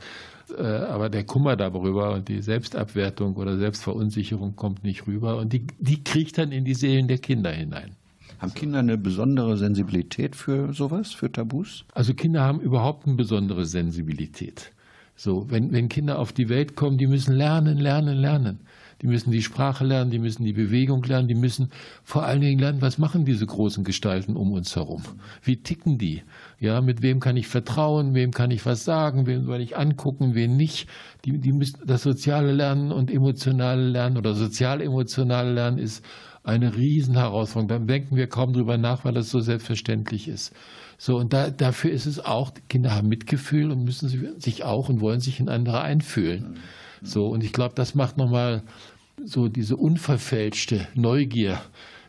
Äh, 0.57 0.63
aber 0.63 1.09
der 1.09 1.23
Kummer 1.23 1.55
darüber 1.55 2.13
und 2.13 2.27
die 2.27 2.41
Selbstabwertung 2.41 3.35
oder 3.35 3.57
Selbstverunsicherung 3.57 4.55
kommt 4.55 4.83
nicht 4.83 5.07
rüber 5.07 5.37
und 5.37 5.53
die, 5.53 5.65
die 5.79 6.03
kriegt 6.03 6.37
dann 6.37 6.51
in 6.51 6.65
die 6.65 6.73
Seelen 6.73 7.07
der 7.07 7.17
Kinder 7.17 7.51
hinein. 7.51 7.95
Haben 8.39 8.53
Kinder 8.53 8.79
eine 8.79 8.97
besondere 8.97 9.57
Sensibilität 9.57 10.35
für 10.35 10.73
sowas, 10.73 11.13
für 11.13 11.31
Tabus? 11.31 11.85
Also 11.93 12.13
Kinder 12.13 12.41
haben 12.41 12.59
überhaupt 12.59 13.07
eine 13.07 13.15
besondere 13.15 13.65
Sensibilität. 13.65 14.71
So, 15.15 15.49
wenn, 15.49 15.71
wenn 15.71 15.87
Kinder 15.87 16.19
auf 16.19 16.33
die 16.33 16.49
Welt 16.49 16.75
kommen, 16.75 16.97
die 16.97 17.07
müssen 17.07 17.33
lernen, 17.33 17.77
lernen, 17.77 18.17
lernen. 18.17 18.59
Die 19.01 19.07
müssen 19.07 19.31
die 19.31 19.41
Sprache 19.41 19.83
lernen, 19.83 20.11
die 20.11 20.19
müssen 20.19 20.45
die 20.45 20.53
Bewegung 20.53 21.03
lernen, 21.03 21.27
die 21.27 21.35
müssen 21.35 21.69
vor 22.03 22.23
allen 22.23 22.41
Dingen 22.41 22.59
lernen, 22.59 22.81
was 22.81 22.97
machen 22.97 23.25
diese 23.25 23.45
großen 23.45 23.83
Gestalten 23.83 24.35
um 24.35 24.53
uns 24.53 24.75
herum? 24.75 25.03
Wie 25.43 25.57
ticken 25.57 25.97
die? 25.97 26.23
Ja, 26.59 26.81
mit 26.81 27.01
wem 27.01 27.19
kann 27.19 27.37
ich 27.37 27.47
vertrauen? 27.47 28.13
Wem 28.13 28.31
kann 28.31 28.51
ich 28.51 28.65
was 28.65 28.85
sagen? 28.85 29.27
Wem 29.27 29.43
soll 29.45 29.61
ich 29.61 29.77
angucken? 29.77 30.33
Wen 30.33 30.55
nicht? 30.55 30.87
Die, 31.25 31.37
die 31.39 31.51
müssen 31.51 31.79
das 31.85 32.03
soziale 32.03 32.53
Lernen 32.53 32.91
und 32.91 33.11
emotionale 33.11 33.87
Lernen 33.87 34.17
oder 34.17 34.33
sozial-emotionale 34.33 35.53
Lernen 35.53 35.77
ist 35.77 36.03
eine 36.43 36.75
Riesenherausforderung. 36.75 37.67
Da 37.67 37.93
denken 37.93 38.15
wir 38.15 38.27
kaum 38.27 38.53
drüber 38.53 38.77
nach, 38.77 39.03
weil 39.03 39.13
das 39.13 39.29
so 39.29 39.39
selbstverständlich 39.39 40.27
ist. 40.27 40.53
So, 40.97 41.17
und 41.17 41.33
da, 41.33 41.49
dafür 41.49 41.91
ist 41.91 42.05
es 42.05 42.23
auch, 42.23 42.51
Kinder 42.69 42.95
haben 42.95 43.09
Mitgefühl 43.09 43.71
und 43.71 43.83
müssen 43.83 44.39
sich 44.39 44.63
auch 44.63 44.87
und 44.87 45.01
wollen 45.01 45.19
sich 45.19 45.39
in 45.39 45.49
andere 45.49 45.81
einfühlen. 45.81 46.59
So, 47.01 47.27
und 47.27 47.43
ich 47.43 47.53
glaube, 47.53 47.75
das 47.75 47.95
macht 47.95 48.17
nochmal 48.17 48.63
so 49.23 49.47
diese 49.47 49.77
unverfälschte 49.77 50.87
Neugier 50.93 51.59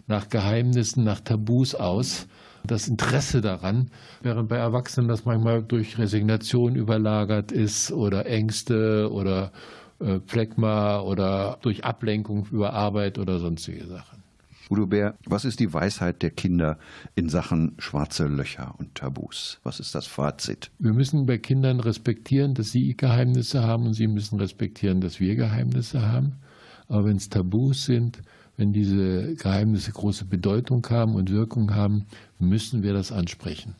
nach 0.06 0.28
Geheimnissen, 0.28 1.04
nach 1.04 1.20
Tabus 1.20 1.74
aus, 1.74 2.26
das 2.64 2.88
Interesse 2.88 3.40
daran, 3.40 3.90
während 4.22 4.48
bei 4.48 4.56
Erwachsenen 4.56 5.08
das 5.08 5.24
manchmal 5.24 5.62
durch 5.62 5.98
Resignation 5.98 6.74
überlagert 6.74 7.52
ist 7.52 7.92
oder 7.92 8.26
Ängste 8.26 9.10
oder 9.12 9.52
äh, 10.00 10.20
Phlegma 10.26 11.00
oder 11.00 11.58
durch 11.62 11.84
Ablenkung 11.84 12.46
über 12.50 12.72
Arbeit 12.72 13.18
oder 13.18 13.38
sonstige 13.38 13.86
Sachen. 13.86 14.25
Udo 14.68 14.86
Bär, 14.86 15.14
was 15.24 15.44
ist 15.44 15.60
die 15.60 15.72
Weisheit 15.72 16.22
der 16.22 16.30
Kinder 16.30 16.78
in 17.14 17.28
Sachen 17.28 17.76
schwarze 17.78 18.26
Löcher 18.26 18.74
und 18.78 18.96
Tabus? 18.96 19.60
Was 19.62 19.78
ist 19.78 19.94
das 19.94 20.08
Fazit? 20.08 20.72
Wir 20.80 20.92
müssen 20.92 21.24
bei 21.24 21.38
Kindern 21.38 21.78
respektieren, 21.78 22.54
dass 22.54 22.72
sie 22.72 22.96
Geheimnisse 22.96 23.62
haben 23.62 23.86
und 23.86 23.92
sie 23.92 24.08
müssen 24.08 24.40
respektieren, 24.40 25.00
dass 25.00 25.20
wir 25.20 25.36
Geheimnisse 25.36 26.02
haben. 26.02 26.40
Aber 26.88 27.04
wenn 27.04 27.16
es 27.16 27.28
Tabus 27.28 27.84
sind, 27.84 28.22
wenn 28.56 28.72
diese 28.72 29.36
Geheimnisse 29.36 29.92
große 29.92 30.24
Bedeutung 30.24 30.84
haben 30.90 31.14
und 31.14 31.30
Wirkung 31.30 31.72
haben, 31.72 32.06
müssen 32.40 32.82
wir 32.82 32.92
das 32.92 33.12
ansprechen. 33.12 33.76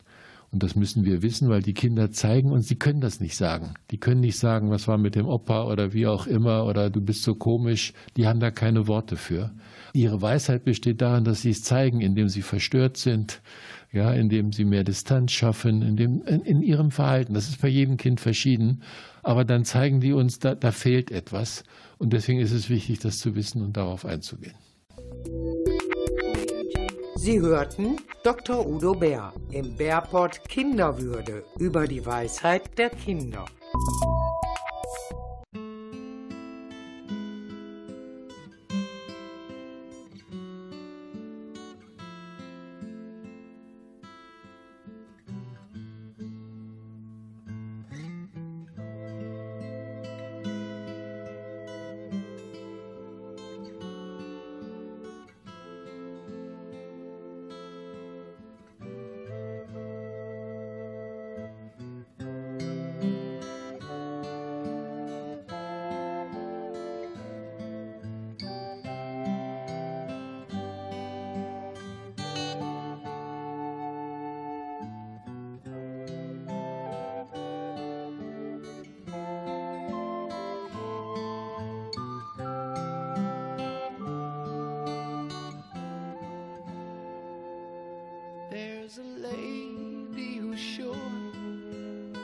Und 0.51 0.63
das 0.63 0.77
müssen 0.77 1.03
wir 1.03 1.21
wissen, 1.21 1.49
weil 1.49 1.61
die 1.61 1.73
Kinder 1.73 2.11
zeigen 2.11 2.51
uns, 2.51 2.69
sie 2.69 2.77
können 2.77 3.01
das 3.01 3.19
nicht 3.19 3.35
sagen. 3.35 3.73
Die 3.91 3.97
können 3.97 4.21
nicht 4.21 4.39
sagen, 4.39 4.69
was 4.69 4.87
war 4.87 4.97
mit 4.97 5.15
dem 5.15 5.27
Opa 5.27 5.65
oder 5.65 5.91
wie 5.91 6.07
auch 6.07 6.25
immer 6.27 6.65
oder 6.65 6.89
du 6.89 7.01
bist 7.01 7.23
so 7.23 7.35
komisch. 7.35 7.93
Die 8.15 8.25
haben 8.25 8.39
da 8.39 8.51
keine 8.51 8.87
Worte 8.87 9.17
für. 9.17 9.51
Ihre 9.97 10.21
Weisheit 10.21 10.63
besteht 10.63 11.01
darin, 11.01 11.23
dass 11.23 11.41
sie 11.41 11.49
es 11.49 11.63
zeigen, 11.63 12.01
indem 12.01 12.29
sie 12.29 12.43
verstört 12.43 12.97
sind, 12.97 13.41
ja, 13.91 14.13
indem 14.13 14.53
sie 14.53 14.63
mehr 14.63 14.83
Distanz 14.83 15.31
schaffen, 15.31 15.81
indem, 15.81 16.21
in, 16.27 16.41
in 16.41 16.61
ihrem 16.61 16.91
Verhalten. 16.91 17.33
Das 17.33 17.49
ist 17.49 17.59
bei 17.59 17.67
jedem 17.67 17.97
Kind 17.97 18.19
verschieden. 18.19 18.83
Aber 19.23 19.43
dann 19.43 19.65
zeigen 19.65 19.99
die 19.99 20.13
uns, 20.13 20.37
da, 20.37 20.53
da 20.53 20.71
fehlt 20.71 21.09
etwas. 21.09 21.63
Und 21.97 22.13
deswegen 22.13 22.39
ist 22.39 22.51
es 22.51 22.69
wichtig, 22.69 22.99
das 22.99 23.17
zu 23.17 23.35
wissen 23.35 23.63
und 23.63 23.75
darauf 23.75 24.05
einzugehen. 24.05 24.53
Sie 27.15 27.39
hörten 27.41 27.97
Dr. 28.23 28.67
Udo 28.67 28.93
Bär 28.93 29.33
im 29.49 29.75
Bärport 29.75 30.47
Kinderwürde 30.47 31.43
über 31.57 31.87
die 31.87 32.05
Weisheit 32.05 32.77
der 32.77 32.91
Kinder. 32.91 33.45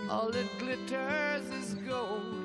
All 0.09 0.29
it 0.35 0.47
glitters 0.59 1.49
is 1.49 1.75
gold, 1.87 2.42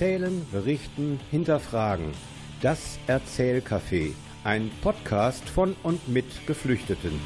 Erzählen, 0.00 0.46
berichten, 0.50 1.20
hinterfragen. 1.30 2.12
Das 2.62 2.98
Erzählcafé. 3.06 4.14
Ein 4.44 4.70
Podcast 4.80 5.46
von 5.46 5.76
und 5.82 6.08
mit 6.08 6.24
Geflüchteten. 6.46 7.20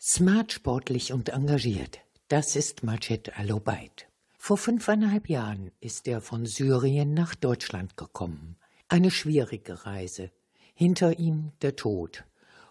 Smart, 0.00 0.52
sportlich 0.52 1.12
und 1.12 1.28
engagiert. 1.28 1.98
Das 2.28 2.56
ist 2.56 2.82
Majed 2.82 3.38
Alobait. 3.38 4.08
Vor 4.38 4.56
fünfeinhalb 4.56 5.28
Jahren 5.28 5.70
ist 5.80 6.08
er 6.08 6.22
von 6.22 6.46
Syrien 6.46 7.12
nach 7.12 7.34
Deutschland 7.34 7.98
gekommen. 7.98 8.56
Eine 8.88 9.10
schwierige 9.10 9.84
Reise. 9.84 10.30
Hinter 10.72 11.18
ihm 11.18 11.52
der 11.60 11.76
Tod. 11.76 12.24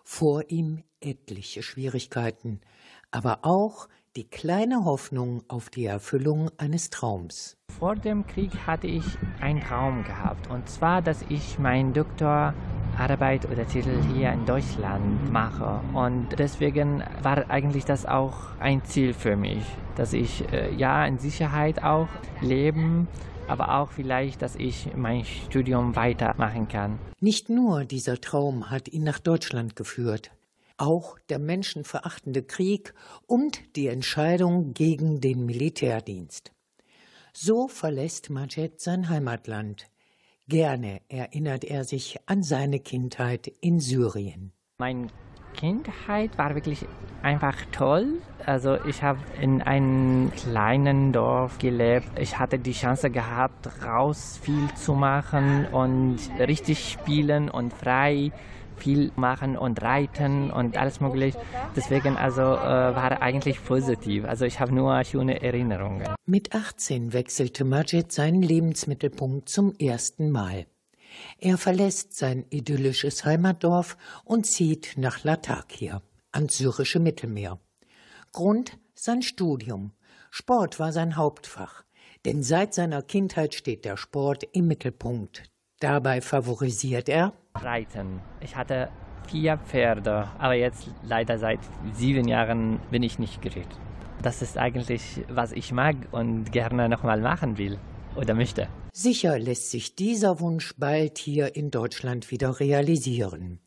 Vor 0.03 0.49
ihm 0.49 0.83
etliche 0.99 1.61
Schwierigkeiten, 1.61 2.59
aber 3.11 3.45
auch 3.45 3.87
die 4.15 4.23
kleine 4.23 4.85
Hoffnung 4.85 5.43
auf 5.47 5.69
die 5.69 5.85
Erfüllung 5.85 6.49
eines 6.57 6.89
Traums. 6.89 7.57
Vor 7.77 7.95
dem 7.95 8.25
Krieg 8.25 8.51
hatte 8.65 8.87
ich 8.87 9.03
einen 9.39 9.61
Traum 9.61 10.03
gehabt, 10.03 10.49
und 10.49 10.67
zwar, 10.67 11.01
dass 11.01 11.23
ich 11.29 11.59
meinen 11.59 11.93
Doktorarbeit 11.93 13.49
oder 13.49 13.67
Titel 13.67 14.01
hier 14.13 14.31
in 14.31 14.45
Deutschland 14.45 15.31
mache. 15.31 15.79
Und 15.93 16.27
deswegen 16.37 17.03
war 17.21 17.49
eigentlich 17.49 17.85
das 17.85 18.05
auch 18.05 18.33
ein 18.59 18.83
Ziel 18.83 19.13
für 19.13 19.35
mich, 19.35 19.63
dass 19.95 20.13
ich 20.13 20.51
äh, 20.51 20.73
ja 20.75 21.05
in 21.05 21.19
Sicherheit 21.19 21.83
auch 21.83 22.07
leben 22.41 23.07
aber 23.49 23.79
auch 23.79 23.89
vielleicht, 23.89 24.41
dass 24.43 24.55
ich 24.55 24.95
mein 24.95 25.25
Studium 25.25 25.95
weitermachen 25.95 26.67
kann. 26.67 26.99
Nicht 27.19 27.49
nur 27.49 27.83
dieser 27.83 28.21
Traum 28.21 28.69
hat 28.69 28.87
ihn 28.87 29.03
nach 29.03 29.17
Deutschland 29.17 29.75
geführt, 29.75 30.31
auch 30.79 31.19
der 31.29 31.39
menschenverachtende 31.39 32.43
Krieg 32.43 32.93
und 33.27 33.75
die 33.75 33.87
Entscheidung 33.87 34.73
gegen 34.73 35.21
den 35.21 35.45
Militärdienst. 35.45 36.51
So 37.33 37.67
verlässt 37.67 38.29
Majed 38.29 38.79
sein 38.79 39.09
Heimatland. 39.09 39.89
Gerne 40.47 41.01
erinnert 41.09 41.63
er 41.63 41.83
sich 41.83 42.17
an 42.25 42.41
seine 42.41 42.79
Kindheit 42.79 43.47
in 43.61 43.79
Syrien. 43.79 44.51
Meine 44.79 45.07
Kindheit 45.59 46.37
war 46.37 46.55
wirklich 46.55 46.85
einfach 47.21 47.55
toll. 47.73 48.21
Also 48.45 48.77
ich 48.85 49.03
habe 49.03 49.19
in 49.41 49.61
einem 49.61 50.31
kleinen 50.31 51.11
Dorf 51.11 51.59
gelebt. 51.59 52.07
Ich 52.17 52.39
hatte 52.39 52.57
die 52.57 52.71
Chance 52.71 53.09
gehabt, 53.09 53.69
raus 53.85 54.39
viel 54.41 54.73
zu 54.75 54.93
machen 54.93 55.65
und 55.65 56.17
richtig 56.39 56.89
spielen 56.89 57.49
und 57.49 57.73
frei 57.73 58.31
viel 58.77 59.11
machen 59.17 59.57
und 59.57 59.81
reiten 59.81 60.51
und 60.51 60.77
alles 60.77 61.01
mögliche. 61.01 61.37
Deswegen 61.75 62.15
also 62.15 62.41
äh, 62.41 62.95
war 62.95 63.21
eigentlich 63.21 63.61
positiv. 63.61 64.23
Also 64.23 64.45
ich 64.45 64.61
habe 64.61 64.73
nur 64.73 65.03
schöne 65.03 65.41
Erinnerungen. 65.41 66.07
Mit 66.25 66.55
18 66.55 67.11
wechselte 67.11 67.65
Majid 67.65 68.13
seinen 68.13 68.41
Lebensmittelpunkt 68.41 69.49
zum 69.49 69.75
ersten 69.75 70.31
Mal. 70.31 70.65
Er 71.39 71.57
verlässt 71.57 72.15
sein 72.15 72.45
idyllisches 72.49 73.25
Heimatdorf 73.25 73.97
und 74.23 74.45
zieht 74.45 74.93
nach 74.97 75.23
Latakia 75.23 76.01
ans 76.31 76.57
syrische 76.57 76.99
Mittelmeer. 76.99 77.59
Grund 78.31 78.77
sein 78.93 79.21
Studium. 79.21 79.93
Sport 80.31 80.79
war 80.79 80.91
sein 80.91 81.15
Hauptfach, 81.15 81.83
denn 82.25 82.43
seit 82.43 82.73
seiner 82.73 83.01
Kindheit 83.01 83.55
steht 83.55 83.85
der 83.85 83.97
Sport 83.97 84.43
im 84.51 84.67
Mittelpunkt. 84.67 85.43
Dabei 85.79 86.21
favorisiert 86.21 87.09
er 87.09 87.33
Reiten. 87.55 88.21
Ich 88.41 88.55
hatte 88.55 88.89
vier 89.27 89.57
Pferde, 89.57 90.29
aber 90.37 90.53
jetzt 90.53 90.89
leider 91.03 91.39
seit 91.39 91.59
sieben 91.93 92.27
Jahren 92.27 92.79
bin 92.91 93.03
ich 93.03 93.17
nicht 93.17 93.41
geritten. 93.41 93.77
Das 94.21 94.41
ist 94.41 94.57
eigentlich, 94.57 95.23
was 95.29 95.53
ich 95.53 95.71
mag 95.71 95.95
und 96.11 96.51
gerne 96.51 96.89
nochmal 96.89 97.21
machen 97.21 97.57
will 97.57 97.79
oder 98.19 98.35
möchte. 98.35 98.67
Sicher 98.93 99.39
lässt 99.39 99.71
sich 99.71 99.95
dieser 99.95 100.39
Wunsch 100.39 100.75
bald 100.77 101.17
hier 101.17 101.55
in 101.55 101.71
Deutschland 101.71 102.29
wieder 102.31 102.59
realisieren. 102.59 103.59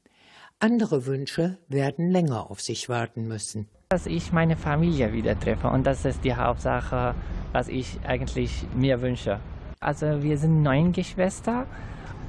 Andere 0.59 1.07
Wünsche 1.07 1.59
werden 1.69 2.11
länger 2.11 2.49
auf 2.51 2.61
sich 2.61 2.89
warten 2.89 3.27
müssen. 3.27 3.67
Dass 3.89 4.07
ich 4.07 4.33
meine 4.33 4.57
Familie 4.57 5.13
wieder 5.13 5.39
treffe 5.39 5.69
und 5.69 5.85
das 5.85 6.05
ist 6.05 6.23
die 6.23 6.35
Hauptsache, 6.35 7.15
was 7.53 7.69
ich 7.69 7.99
eigentlich 8.07 8.65
mir 8.75 9.03
wünsche. 9.03 9.41
Also 9.81 10.23
wir 10.23 10.39
sind 10.39 10.63
neun 10.63 10.93
Geschwister 10.93 11.67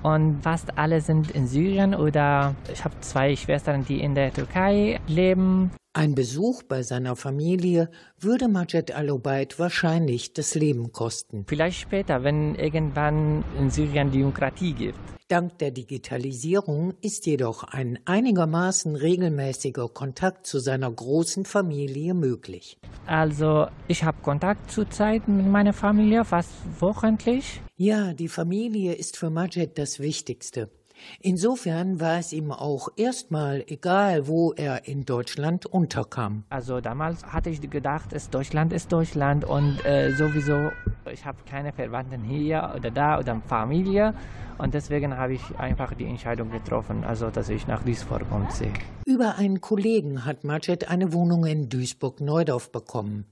und 0.02 0.42
fast 0.42 0.78
alle 0.78 1.02
sind 1.02 1.32
in 1.32 1.48
Syrien 1.48 1.94
oder 1.94 2.56
ich 2.72 2.84
habe 2.84 3.00
zwei 3.02 3.36
Schwestern, 3.36 3.86
die 3.86 4.02
in 4.02 4.16
der 4.16 4.34
Türkei 4.34 5.00
leben. 5.08 5.72
Ein 5.96 6.16
Besuch 6.16 6.64
bei 6.64 6.82
seiner 6.82 7.16
Familie 7.16 7.88
würde 8.20 8.48
Majed 8.48 8.96
Al-Obaid 8.96 9.60
wahrscheinlich 9.60 10.34
das 10.34 10.56
Leben 10.56 10.92
kosten. 10.92 11.46
Vielleicht 11.48 11.80
später, 11.80 12.24
wenn 12.24 12.56
irgendwann 12.56 13.46
in 13.60 13.70
Syrien 13.70 14.12
Demokratie 14.12 14.74
gibt. 14.74 14.98
Dank 15.28 15.60
der 15.60 15.70
Digitalisierung 15.70 16.96
ist 17.02 17.28
jedoch 17.28 17.64
ein 17.64 18.00
einigermaßen 18.06 18.96
regelmäßiger 18.96 19.88
Kontakt 19.88 20.48
zu 20.48 20.58
seiner 20.58 20.92
großen 20.92 21.46
Familie 21.46 22.16
möglich. 22.16 22.80
Also 23.06 23.68
ich 23.88 24.04
habe 24.04 24.18
Kontakt 24.24 24.72
zurzeit 24.72 25.28
mit 25.28 25.46
meiner 25.46 25.74
Familie 25.74 26.26
fast 26.26 26.52
wochentlich. 26.80 27.62
Ja, 27.78 28.14
die 28.14 28.30
Familie 28.30 28.94
ist 28.94 29.16
für 29.16 29.30
Majed 29.30 29.78
das 29.78 30.00
Wichtigste. 30.00 30.72
Insofern 31.20 32.00
war 32.00 32.20
es 32.20 32.34
ihm 32.34 32.52
auch 32.52 32.90
erstmal 32.96 33.64
egal, 33.68 34.28
wo 34.28 34.54
er 34.54 34.88
in 34.88 35.06
Deutschland 35.06 35.66
unterkam. 35.66 36.44
Also 36.50 36.82
damals 36.82 37.26
hatte 37.26 37.50
ich 37.50 37.62
gedacht, 37.70 38.14
es 38.14 38.30
Deutschland 38.30 38.74
ist 38.74 38.92
Deutschland 38.92 39.46
und 39.46 39.84
äh, 39.86 40.12
sowieso, 40.12 40.72
ich 41.12 41.26
habe 41.26 41.38
keine 41.50 41.72
Verwandten 41.72 42.24
hier 42.24 42.74
oder 42.76 42.92
da 42.92 43.20
oder 43.20 43.42
Familie 43.48 44.14
und 44.58 44.74
deswegen 44.74 45.18
habe 45.18 45.34
ich 45.34 45.42
einfach 45.58 45.94
die 45.94 46.06
Entscheidung 46.06 46.52
getroffen, 46.52 47.04
also 47.04 47.30
dass 47.30 47.50
ich 47.50 47.68
nach 47.68 47.84
Duisburg 47.84 48.32
umziehe. 48.32 48.74
Über 49.06 49.36
einen 49.36 49.62
Kollegen 49.62 50.26
hat 50.26 50.44
Majed 50.44 50.90
eine 50.90 51.14
Wohnung 51.14 51.46
in 51.46 51.70
Duisburg-Neudorf 51.70 52.72
bekommen. 52.72 53.26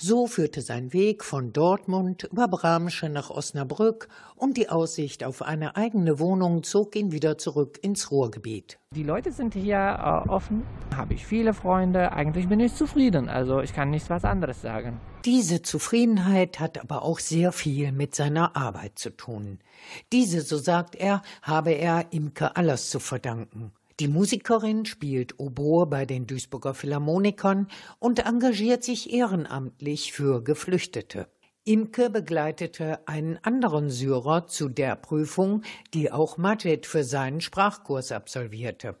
So 0.00 0.28
führte 0.28 0.62
sein 0.62 0.92
Weg 0.92 1.24
von 1.24 1.52
Dortmund 1.52 2.28
über 2.30 2.46
Bramsche 2.46 3.08
nach 3.08 3.30
Osnabrück 3.30 4.06
und 4.36 4.56
die 4.56 4.68
Aussicht 4.68 5.24
auf 5.24 5.42
eine 5.42 5.74
eigene 5.74 6.20
Wohnung 6.20 6.62
zog 6.62 6.94
ihn 6.94 7.10
wieder 7.10 7.36
zurück 7.36 7.80
ins 7.82 8.12
Ruhrgebiet. 8.12 8.78
Die 8.94 9.02
Leute 9.02 9.32
sind 9.32 9.54
hier 9.54 9.76
äh, 9.76 10.28
offen, 10.28 10.62
habe 10.94 11.14
ich 11.14 11.26
viele 11.26 11.52
Freunde, 11.52 12.12
eigentlich 12.12 12.48
bin 12.48 12.60
ich 12.60 12.76
zufrieden, 12.76 13.28
also 13.28 13.60
ich 13.60 13.74
kann 13.74 13.90
nichts 13.90 14.08
was 14.08 14.24
anderes 14.24 14.62
sagen. 14.62 15.00
Diese 15.24 15.62
Zufriedenheit 15.62 16.60
hat 16.60 16.78
aber 16.78 17.02
auch 17.02 17.18
sehr 17.18 17.50
viel 17.50 17.90
mit 17.90 18.14
seiner 18.14 18.54
Arbeit 18.56 19.00
zu 19.00 19.10
tun. 19.10 19.58
Diese, 20.12 20.42
so 20.42 20.58
sagt 20.58 20.94
er, 20.94 21.22
habe 21.42 21.72
er 21.72 22.12
Imke 22.12 22.54
Allers 22.54 22.88
zu 22.88 23.00
verdanken. 23.00 23.72
Die 24.00 24.06
Musikerin 24.06 24.84
spielt 24.84 25.40
Oboe 25.40 25.86
bei 25.86 26.06
den 26.06 26.28
Duisburger 26.28 26.72
Philharmonikern 26.72 27.66
und 27.98 28.24
engagiert 28.24 28.84
sich 28.84 29.12
ehrenamtlich 29.12 30.12
für 30.12 30.44
Geflüchtete. 30.44 31.26
Imke 31.64 32.08
begleitete 32.08 33.06
einen 33.08 33.38
anderen 33.42 33.90
Syrer 33.90 34.46
zu 34.46 34.68
der 34.68 34.94
Prüfung, 34.94 35.62
die 35.94 36.12
auch 36.12 36.38
Majed 36.38 36.86
für 36.86 37.02
seinen 37.02 37.40
Sprachkurs 37.40 38.12
absolvierte. 38.12 38.94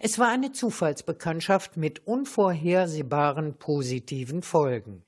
Es 0.00 0.18
war 0.18 0.28
eine 0.28 0.50
Zufallsbekanntschaft 0.50 1.76
mit 1.76 2.04
unvorhersehbaren 2.06 3.54
positiven 3.54 4.42
Folgen. 4.42 5.05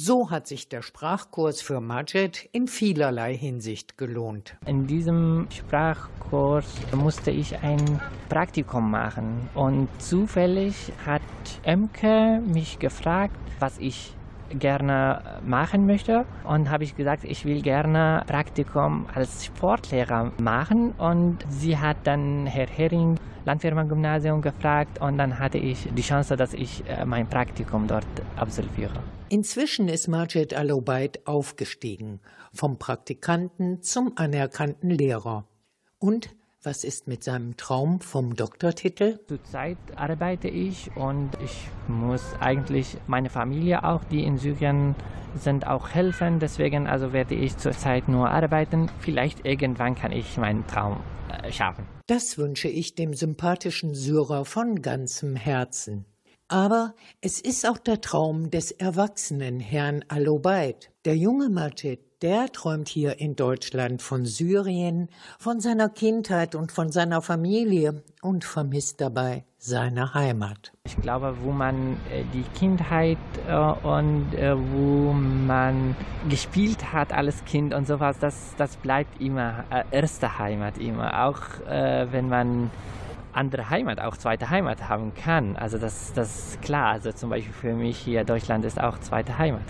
So 0.00 0.30
hat 0.30 0.46
sich 0.46 0.68
der 0.68 0.82
Sprachkurs 0.82 1.60
für 1.60 1.80
Majed 1.80 2.48
in 2.52 2.68
vielerlei 2.68 3.36
Hinsicht 3.36 3.98
gelohnt. 3.98 4.56
In 4.64 4.86
diesem 4.86 5.48
Sprachkurs 5.50 6.66
musste 6.94 7.32
ich 7.32 7.58
ein 7.64 8.00
Praktikum 8.28 8.92
machen 8.92 9.48
und 9.56 9.88
zufällig 9.98 10.92
hat 11.04 11.20
Emke 11.64 12.40
mich 12.46 12.78
gefragt, 12.78 13.34
was 13.58 13.76
ich 13.78 14.14
gerne 14.50 15.40
machen 15.44 15.86
möchte 15.86 16.24
und 16.44 16.70
habe 16.70 16.84
ich 16.84 16.96
gesagt, 16.96 17.24
ich 17.24 17.44
will 17.44 17.62
gerne 17.62 18.22
Praktikum 18.26 19.06
als 19.14 19.44
Sportlehrer 19.44 20.32
machen 20.40 20.92
und 20.92 21.38
sie 21.48 21.78
hat 21.78 21.98
dann 22.04 22.46
Herr 22.46 22.66
Hering 22.66 23.18
Landwirtmann-Gymnasium 23.44 24.42
gefragt 24.42 25.00
und 25.00 25.16
dann 25.18 25.38
hatte 25.38 25.58
ich 25.58 25.88
die 25.94 26.02
Chance, 26.02 26.36
dass 26.36 26.52
ich 26.52 26.84
äh, 26.86 27.04
mein 27.04 27.28
Praktikum 27.28 27.86
dort 27.86 28.06
absolviere. 28.36 29.02
Inzwischen 29.30 29.88
ist 29.88 30.08
Majed 30.08 30.54
Al-Obaid 30.54 31.26
aufgestiegen, 31.26 32.20
vom 32.52 32.78
Praktikanten 32.78 33.82
zum 33.82 34.12
anerkannten 34.16 34.90
Lehrer. 34.90 35.46
Und 35.98 36.30
was 36.68 36.84
ist 36.84 37.08
mit 37.08 37.24
seinem 37.24 37.56
Traum 37.56 37.98
vom 38.02 38.36
Doktortitel? 38.36 39.18
Zurzeit 39.26 39.78
arbeite 39.96 40.48
ich 40.48 40.94
und 40.96 41.30
ich 41.42 41.66
muss 41.88 42.22
eigentlich 42.40 42.98
meine 43.06 43.30
Familie 43.30 43.84
auch, 43.84 44.04
die 44.04 44.22
in 44.22 44.36
Syrien 44.36 44.94
sind, 45.34 45.66
auch 45.66 45.88
helfen. 45.88 46.40
Deswegen 46.40 46.86
also 46.86 47.14
werde 47.14 47.34
ich 47.34 47.56
zurzeit 47.56 48.10
nur 48.10 48.28
arbeiten. 48.28 48.90
Vielleicht 49.00 49.46
irgendwann 49.46 49.94
kann 49.94 50.12
ich 50.12 50.36
meinen 50.36 50.66
Traum 50.66 51.00
äh, 51.42 51.50
schaffen. 51.50 51.86
Das 52.06 52.36
wünsche 52.36 52.68
ich 52.68 52.94
dem 52.94 53.14
sympathischen 53.14 53.94
Syrer 53.94 54.44
von 54.44 54.82
ganzem 54.82 55.36
Herzen. 55.36 56.04
Aber 56.48 56.94
es 57.22 57.40
ist 57.40 57.66
auch 57.66 57.78
der 57.78 58.02
Traum 58.02 58.50
des 58.50 58.72
erwachsenen 58.72 59.58
Herrn 59.58 60.04
Alobait. 60.08 60.90
Der 61.06 61.16
junge 61.16 61.48
Majid, 61.48 62.00
der 62.22 62.50
träumt 62.52 62.88
hier 62.88 63.20
in 63.20 63.36
Deutschland 63.36 64.02
von 64.02 64.26
Syrien, 64.26 65.08
von 65.38 65.60
seiner 65.60 65.88
Kindheit 65.88 66.54
und 66.54 66.72
von 66.72 66.90
seiner 66.90 67.22
Familie 67.22 68.02
und 68.22 68.44
vermisst 68.44 69.00
dabei 69.00 69.44
seine 69.58 70.14
Heimat. 70.14 70.72
Ich 70.84 70.96
glaube, 70.96 71.36
wo 71.42 71.50
man 71.50 71.94
äh, 72.12 72.22
die 72.32 72.44
Kindheit 72.58 73.18
äh, 73.48 73.54
und 73.54 74.32
äh, 74.34 74.56
wo 74.56 75.12
man 75.12 75.96
gespielt 76.28 76.92
hat 76.92 77.12
als 77.12 77.44
Kind 77.44 77.74
und 77.74 77.86
sowas, 77.86 78.18
das, 78.18 78.54
das 78.56 78.76
bleibt 78.76 79.20
immer 79.20 79.64
erste 79.90 80.38
Heimat 80.38 80.78
immer. 80.78 81.26
Auch 81.26 81.40
wenn 81.66 82.28
man 82.28 82.70
andere 83.32 83.70
Heimat, 83.70 84.00
auch 84.00 84.16
zweite 84.16 84.50
Heimat 84.50 84.88
haben 84.88 85.14
kann. 85.14 85.56
Also 85.56 85.78
das, 85.78 86.12
das 86.12 86.50
ist 86.50 86.62
klar. 86.62 86.92
Also 86.92 87.12
zum 87.12 87.30
Beispiel 87.30 87.52
für 87.52 87.74
mich 87.74 87.98
hier 87.98 88.24
Deutschland 88.24 88.64
ist 88.64 88.80
auch 88.80 88.98
zweite 88.98 89.38
Heimat. 89.38 89.62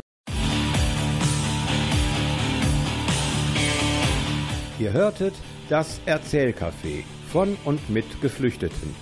Ihr 4.79 4.93
hörtet 4.93 5.35
das 5.69 6.01
Erzählcafé 6.07 7.03
von 7.33 7.57
und 7.65 7.91
mit 7.91 8.21
Geflüchteten. 8.21 8.95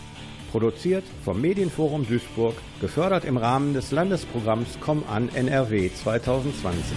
Produziert 0.50 1.04
vom 1.22 1.40
Medienforum 1.40 2.06
Duisburg, 2.06 2.54
gefördert 2.80 3.26
im 3.26 3.36
Rahmen 3.36 3.74
des 3.74 3.90
Landesprogramms 3.90 4.78
Komm 4.80 5.04
an 5.06 5.28
NRW 5.28 5.90
2020. 5.92 6.96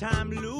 the 0.00 0.06
all-time 0.06 0.57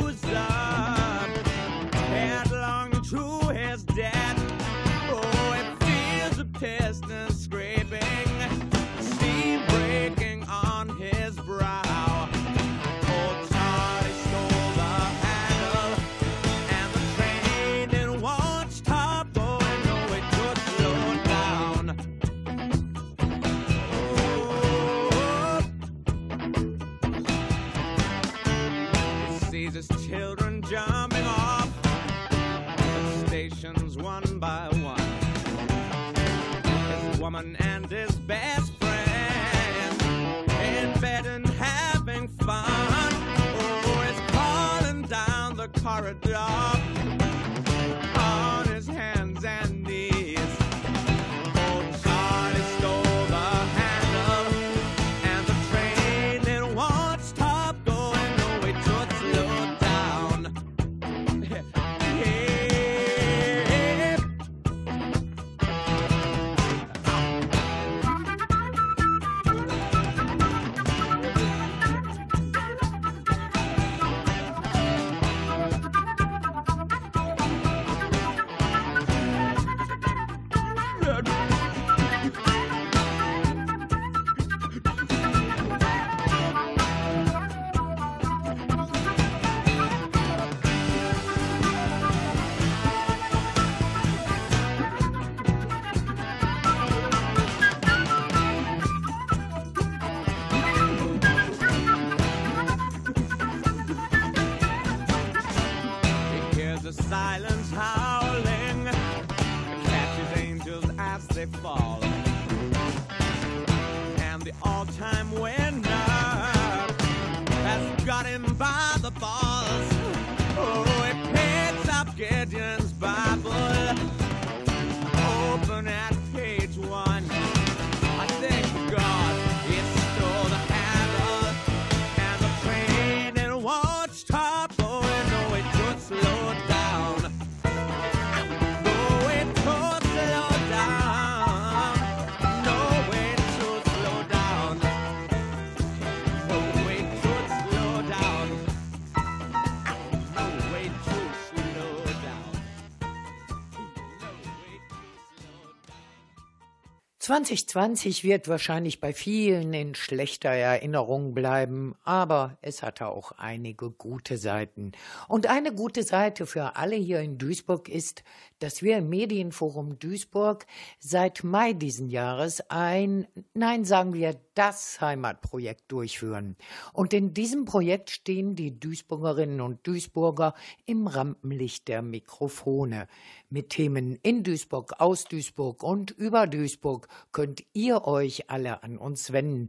2020 157.29 158.24
wird 158.24 158.49
wahrscheinlich 158.49 159.01
bei 159.03 159.12
vielen 159.12 159.74
in 159.74 159.95
schlechter 159.95 160.49
Erinnerung 160.49 161.35
bleiben, 161.35 161.95
aber 162.03 162.57
es 162.62 162.83
hatte 162.83 163.09
auch 163.09 163.33
einige 163.33 163.91
gute 163.91 164.39
Seiten. 164.39 164.93
Und 165.29 165.47
eine 165.47 165.74
gute 165.74 166.05
Seite 166.05 166.47
für 166.47 166.76
alle 166.76 166.97
hier 166.97 167.20
in 167.20 167.37
Duisburg 167.37 167.91
ist, 167.91 168.24
dass 168.61 168.81
wir 168.81 168.97
im 168.97 169.11
Medienforum 169.11 169.99
Duisburg 169.99 170.64
seit 171.01 171.45
Mai 171.45 171.74
diesen 171.74 172.09
Jahres 172.09 172.62
ein, 172.70 173.29
nein, 173.53 173.85
sagen 173.85 174.14
wir, 174.14 174.35
das 174.59 175.01
Heimatprojekt 175.01 175.85
durchführen. 175.93 176.57
Und 176.93 177.13
in 177.13 177.33
diesem 177.33 177.65
Projekt 177.65 178.11
stehen 178.11 178.57
die 178.57 178.81
Duisburgerinnen 178.81 179.61
und 179.61 179.87
Duisburger 179.87 180.53
im 180.85 181.07
Rampenlicht 181.07 181.87
der 181.87 182.03
Mikrofone. 182.03 183.07
Mit 183.51 183.71
Themen 183.71 184.17
in 184.17 184.43
Duisburg, 184.43 184.95
aus 184.99 185.25
Duisburg 185.25 185.85
und 185.85 186.11
über 186.11 186.49
Duisburg 186.49 187.07
könnt 187.31 187.65
ihr 187.73 188.05
euch 188.05 188.51
alle 188.51 188.83
an 188.83 188.99
uns 188.99 189.33
wenden. 189.33 189.69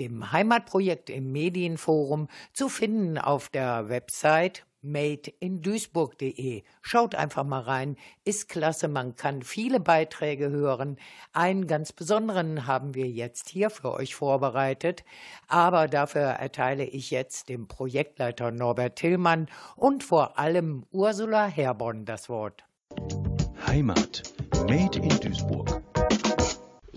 Dem 0.00 0.32
Heimatprojekt 0.32 1.10
im 1.10 1.30
Medienforum 1.30 2.28
zu 2.54 2.70
finden 2.70 3.18
auf 3.18 3.50
der 3.50 3.90
Website 3.90 4.64
madeindduisburg.de. 4.82 6.62
Schaut 6.80 7.14
einfach 7.14 7.44
mal 7.44 7.60
rein, 7.60 7.96
ist 8.24 8.48
klasse, 8.48 8.88
man 8.88 9.16
kann 9.16 9.42
viele 9.42 9.80
Beiträge 9.80 10.50
hören. 10.50 10.98
Einen 11.32 11.66
ganz 11.66 11.92
besonderen 11.92 12.66
haben 12.66 12.94
wir 12.94 13.08
jetzt 13.08 13.48
hier 13.48 13.70
für 13.70 13.92
euch 13.92 14.14
vorbereitet, 14.14 15.04
aber 15.48 15.88
dafür 15.88 16.22
erteile 16.22 16.84
ich 16.84 17.10
jetzt 17.10 17.48
dem 17.48 17.68
Projektleiter 17.68 18.50
Norbert 18.50 18.96
Tillmann 18.96 19.48
und 19.76 20.04
vor 20.04 20.38
allem 20.38 20.84
Ursula 20.90 21.46
Herborn 21.46 22.04
das 22.04 22.28
Wort. 22.28 22.64
Heimat. 23.66 24.22
Made 24.68 24.98
in 24.98 25.08
Duisburg. 25.20 25.91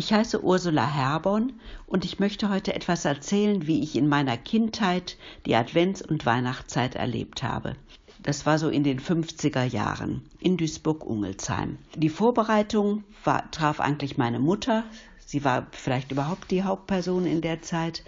Ich 0.06 0.14
heiße 0.14 0.44
Ursula 0.44 0.86
Herborn 0.86 1.54
und 1.88 2.06
ich 2.06 2.20
möchte 2.20 2.50
heute 2.50 2.76
etwas 2.76 3.06
erzählen, 3.06 3.66
wie 3.66 3.82
ich 3.82 3.96
in 3.96 4.08
meiner 4.08 4.38
Kindheit 4.38 5.18
die 5.48 5.56
Advents- 5.56 6.04
und 6.04 6.28
Weihnachtszeit 6.28 6.94
erlebt 6.94 7.42
habe. 7.42 7.76
Das 8.22 8.46
war 8.46 8.60
so 8.60 8.70
in 8.70 8.84
den 8.84 9.00
50er 9.00 9.64
Jahren 9.64 10.22
in 10.40 10.58
Duisburg-Ungelsheim. 10.58 11.80
Die 11.96 12.10
Vorbereitung 12.10 13.04
war, 13.24 13.50
traf 13.50 13.80
eigentlich 13.80 14.16
meine 14.16 14.38
Mutter. 14.38 14.84
Sie 15.26 15.44
war 15.44 15.66
vielleicht 15.72 16.12
überhaupt 16.12 16.52
die 16.52 16.62
Hauptperson 16.62 17.26
in 17.26 17.42
der 17.42 17.64
Zeit. 17.64 18.04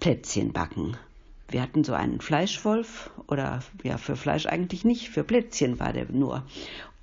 Plätzchen 0.00 0.54
backen. 0.54 0.96
Wir 1.50 1.60
hatten 1.60 1.84
so 1.84 1.92
einen 1.92 2.22
Fleischwolf 2.22 3.10
oder 3.26 3.62
ja, 3.82 3.98
für 3.98 4.16
Fleisch 4.16 4.46
eigentlich 4.46 4.86
nicht, 4.86 5.10
für 5.10 5.24
Plätzchen 5.24 5.78
war 5.78 5.92
der 5.92 6.10
nur. 6.10 6.44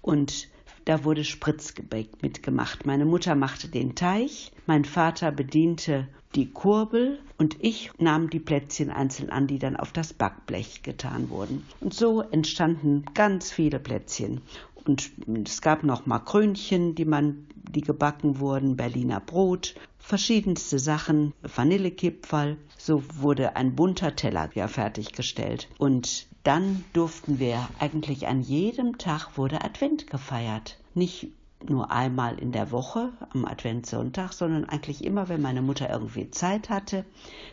Und 0.02 0.48
da 0.86 1.04
wurde 1.04 1.24
Spritzgebäck 1.24 2.22
mitgemacht. 2.22 2.86
Meine 2.86 3.06
Mutter 3.06 3.36
machte 3.36 3.68
den 3.68 3.96
Teig, 3.96 4.30
mein 4.66 4.86
Vater 4.86 5.32
bediente 5.32 6.08
die 6.36 6.52
Kurbel 6.52 7.20
und 7.38 7.58
ich 7.60 7.92
nahm 7.98 8.30
die 8.30 8.40
Plätzchen 8.40 8.92
einzeln 8.92 9.30
an, 9.30 9.48
die 9.48 9.60
dann 9.60 9.76
auf 9.76 9.92
das 9.92 10.14
Backblech 10.14 10.84
getan 10.84 11.30
wurden. 11.30 11.66
Und 11.80 11.94
so 11.94 12.22
entstanden 12.22 13.06
ganz 13.14 13.52
viele 13.52 13.80
Plätzchen. 13.80 14.42
Und 14.86 15.12
es 15.46 15.62
gab 15.62 15.84
noch 15.84 16.06
Makrönchen, 16.06 16.94
die 16.94 17.06
man, 17.06 17.48
die 17.56 17.82
gebacken 17.82 18.40
wurden, 18.40 18.78
Berliner 18.78 19.20
Brot, 19.20 19.76
verschiedenste 19.98 20.78
Sachen, 20.78 21.34
Vanillekipferl. 21.42 22.58
So 22.78 23.04
wurde 23.16 23.56
ein 23.56 23.76
bunter 23.76 24.16
Teller 24.16 24.50
ja 24.54 24.68
fertiggestellt. 24.68 25.68
Und 25.80 26.28
dann 26.46 26.86
durften 26.94 27.40
wir 27.40 27.68
eigentlich 27.80 28.28
an 28.28 28.42
jedem 28.42 29.00
Tag 29.00 29.36
wurde 29.36 29.64
Advent 29.64 30.08
gefeiert. 30.08 30.78
Nicht 30.94 31.30
nur 31.68 31.92
einmal 31.92 32.38
in 32.38 32.52
der 32.52 32.72
Woche 32.72 33.14
am 33.32 33.46
Adventssonntag, 33.46 34.32
sondern 34.32 34.66
eigentlich 34.66 35.04
immer, 35.04 35.28
wenn 35.28 35.42
meine 35.42 35.64
Mutter 35.64 35.90
irgendwie 35.90 36.30
Zeit 36.30 36.70
hatte. 36.70 37.04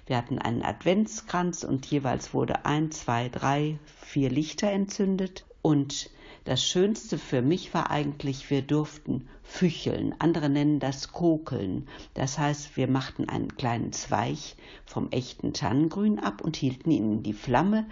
Wir 0.07 0.19
hatten 0.19 0.39
einen 0.39 0.63
Adventskranz 0.63 1.65
und 1.65 1.87
jeweils 1.87 2.35
wurde 2.35 2.67
ein, 2.67 2.91
zwei, 2.91 3.31
drei, 3.31 3.79
vier 4.03 4.29
Lichter 4.29 4.71
entzündet. 4.71 5.47
Und 5.63 6.11
das 6.45 6.63
Schönste 6.63 7.17
für 7.17 7.41
mich 7.41 7.73
war 7.73 7.91
eigentlich, 7.91 8.51
wir 8.51 8.61
durften 8.61 9.29
fücheln. 9.43 10.15
Andere 10.19 10.51
nennen 10.51 10.81
das 10.81 11.13
Kokeln. 11.13 11.89
Das 12.15 12.39
heißt, 12.39 12.77
wir 12.77 12.89
machten 12.89 13.29
einen 13.29 13.57
kleinen 13.57 13.93
Zweig 13.93 14.57
vom 14.85 15.11
echten 15.13 15.55
Tannengrün 15.55 16.19
ab 16.19 16.43
und 16.43 16.57
hielten 16.57 16.91
ihn 16.91 17.13
in 17.13 17.23
die 17.23 17.33
Flamme, 17.33 17.87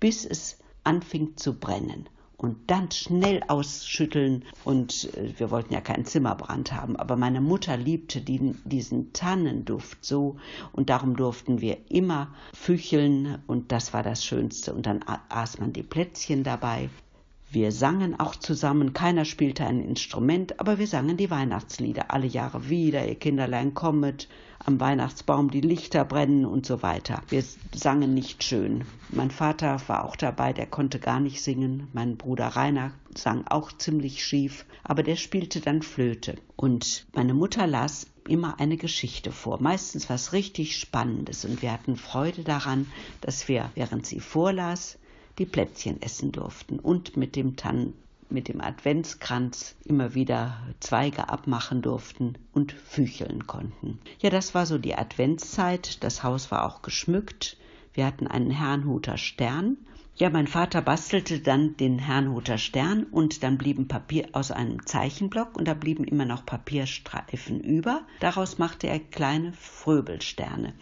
bis 0.00 0.24
es 0.24 0.58
anfing 0.84 1.36
zu 1.36 1.58
brennen 1.58 2.08
und 2.38 2.70
dann 2.70 2.90
schnell 2.90 3.42
ausschütteln. 3.48 4.44
Und 4.64 5.12
äh, 5.16 5.38
wir 5.38 5.50
wollten 5.50 5.74
ja 5.74 5.80
keinen 5.80 6.06
Zimmerbrand 6.06 6.72
haben, 6.72 6.96
aber 6.96 7.16
meine 7.16 7.40
Mutter 7.40 7.76
liebte 7.76 8.20
die, 8.20 8.54
diesen 8.64 9.12
Tannenduft 9.12 10.04
so 10.04 10.36
und 10.72 10.88
darum 10.88 11.16
durften 11.16 11.60
wir 11.60 11.90
immer 11.90 12.32
fücheln 12.54 13.42
und 13.46 13.72
das 13.72 13.92
war 13.92 14.02
das 14.02 14.24
Schönste. 14.24 14.72
Und 14.72 14.86
dann 14.86 15.04
aß 15.28 15.58
man 15.58 15.72
die 15.72 15.82
Plätzchen 15.82 16.44
dabei. 16.44 16.88
Wir 17.50 17.72
sangen 17.72 18.20
auch 18.20 18.36
zusammen, 18.36 18.92
keiner 18.92 19.24
spielte 19.24 19.64
ein 19.64 19.80
Instrument, 19.80 20.60
aber 20.60 20.78
wir 20.78 20.86
sangen 20.86 21.16
die 21.16 21.30
Weihnachtslieder 21.30 22.12
alle 22.12 22.26
Jahre 22.26 22.68
wieder, 22.68 23.08
ihr 23.08 23.14
Kinderlein 23.14 23.72
kommet, 23.72 24.28
am 24.66 24.78
Weihnachtsbaum 24.80 25.50
die 25.50 25.62
Lichter 25.62 26.04
brennen 26.04 26.44
und 26.44 26.66
so 26.66 26.82
weiter. 26.82 27.22
Wir 27.30 27.42
sangen 27.74 28.12
nicht 28.12 28.44
schön. 28.44 28.84
Mein 29.08 29.30
Vater 29.30 29.80
war 29.86 30.04
auch 30.04 30.16
dabei, 30.16 30.52
der 30.52 30.66
konnte 30.66 30.98
gar 30.98 31.20
nicht 31.20 31.40
singen. 31.40 31.88
Mein 31.94 32.18
Bruder 32.18 32.48
Rainer 32.48 32.92
sang 33.16 33.46
auch 33.46 33.72
ziemlich 33.72 34.22
schief, 34.22 34.66
aber 34.84 35.02
der 35.02 35.16
spielte 35.16 35.60
dann 35.60 35.80
Flöte. 35.80 36.34
Und 36.54 37.06
meine 37.14 37.32
Mutter 37.32 37.66
las 37.66 38.08
immer 38.28 38.60
eine 38.60 38.76
Geschichte 38.76 39.32
vor, 39.32 39.62
meistens 39.62 40.10
was 40.10 40.34
richtig 40.34 40.76
Spannendes. 40.76 41.46
Und 41.46 41.62
wir 41.62 41.72
hatten 41.72 41.96
Freude 41.96 42.42
daran, 42.44 42.86
dass 43.22 43.48
wir, 43.48 43.70
während 43.74 44.04
sie 44.04 44.20
vorlas, 44.20 44.98
die 45.38 45.46
Plätzchen 45.46 46.02
essen 46.02 46.32
durften 46.32 46.78
und 46.78 47.16
mit 47.16 47.36
dem 47.36 47.56
Tannen 47.56 47.94
mit 48.30 48.48
dem 48.48 48.60
Adventskranz 48.60 49.74
immer 49.84 50.14
wieder 50.14 50.60
Zweige 50.80 51.28
abmachen 51.28 51.82
durften 51.82 52.34
und 52.52 52.72
fücheln 52.72 53.46
konnten. 53.46 53.98
Ja, 54.20 54.30
das 54.30 54.54
war 54.54 54.66
so 54.66 54.78
die 54.78 54.94
Adventszeit. 54.94 56.02
Das 56.04 56.22
Haus 56.22 56.50
war 56.50 56.66
auch 56.66 56.82
geschmückt. 56.82 57.56
Wir 57.94 58.06
hatten 58.06 58.26
einen 58.26 58.50
Herrnhuter 58.50 59.16
Stern. 59.16 59.78
Ja, 60.16 60.30
mein 60.30 60.48
Vater 60.48 60.82
bastelte 60.82 61.40
dann 61.40 61.76
den 61.76 61.98
Herrnhuter 61.98 62.58
Stern 62.58 63.04
und 63.04 63.42
dann 63.44 63.56
blieben 63.56 63.86
Papier 63.86 64.28
aus 64.32 64.50
einem 64.50 64.84
Zeichenblock 64.84 65.56
und 65.56 65.68
da 65.68 65.74
blieben 65.74 66.04
immer 66.04 66.24
noch 66.24 66.44
Papierstreifen 66.44 67.60
über. 67.60 68.02
Daraus 68.18 68.58
machte 68.58 68.88
er 68.88 68.98
kleine 68.98 69.52
Fröbelsterne. 69.52 70.74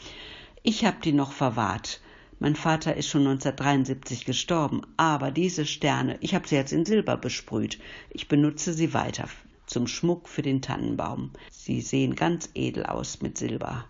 Ich 0.63 0.85
habe 0.85 0.97
die 1.05 1.13
noch 1.13 1.33
verwahrt 1.33 2.01
mein 2.39 2.55
Vater 2.55 2.97
ist 2.97 3.09
schon 3.09 3.23
1973 3.23 4.25
gestorben, 4.27 4.83
aber 4.97 5.31
diese 5.31 5.65
Sterne, 5.65 6.19
ich 6.21 6.35
habe 6.35 6.47
sie 6.47 6.57
jetzt 6.57 6.73
in 6.73 6.85
Silber 6.85 7.17
besprüht. 7.17 7.79
Ich 8.11 8.29
benutze 8.29 8.75
sie 8.75 8.93
weiter 8.93 9.29
zum 9.67 9.87
Schmuck 9.87 10.29
für 10.29 10.43
den 10.43 10.63
Tannenbaum. 10.63 11.31
Sie 11.51 11.81
sehen 11.81 12.15
ganz 12.15 12.51
edel 12.55 12.87
aus 12.87 13.21
mit 13.21 13.39
Silber. 13.39 13.85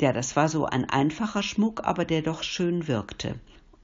Ja, 0.00 0.12
das 0.12 0.36
war 0.36 0.48
so 0.48 0.66
ein 0.66 0.88
einfacher 0.88 1.42
Schmuck, 1.42 1.84
aber 1.84 2.04
der 2.04 2.22
doch 2.22 2.42
schön 2.42 2.86
wirkte. 2.86 3.34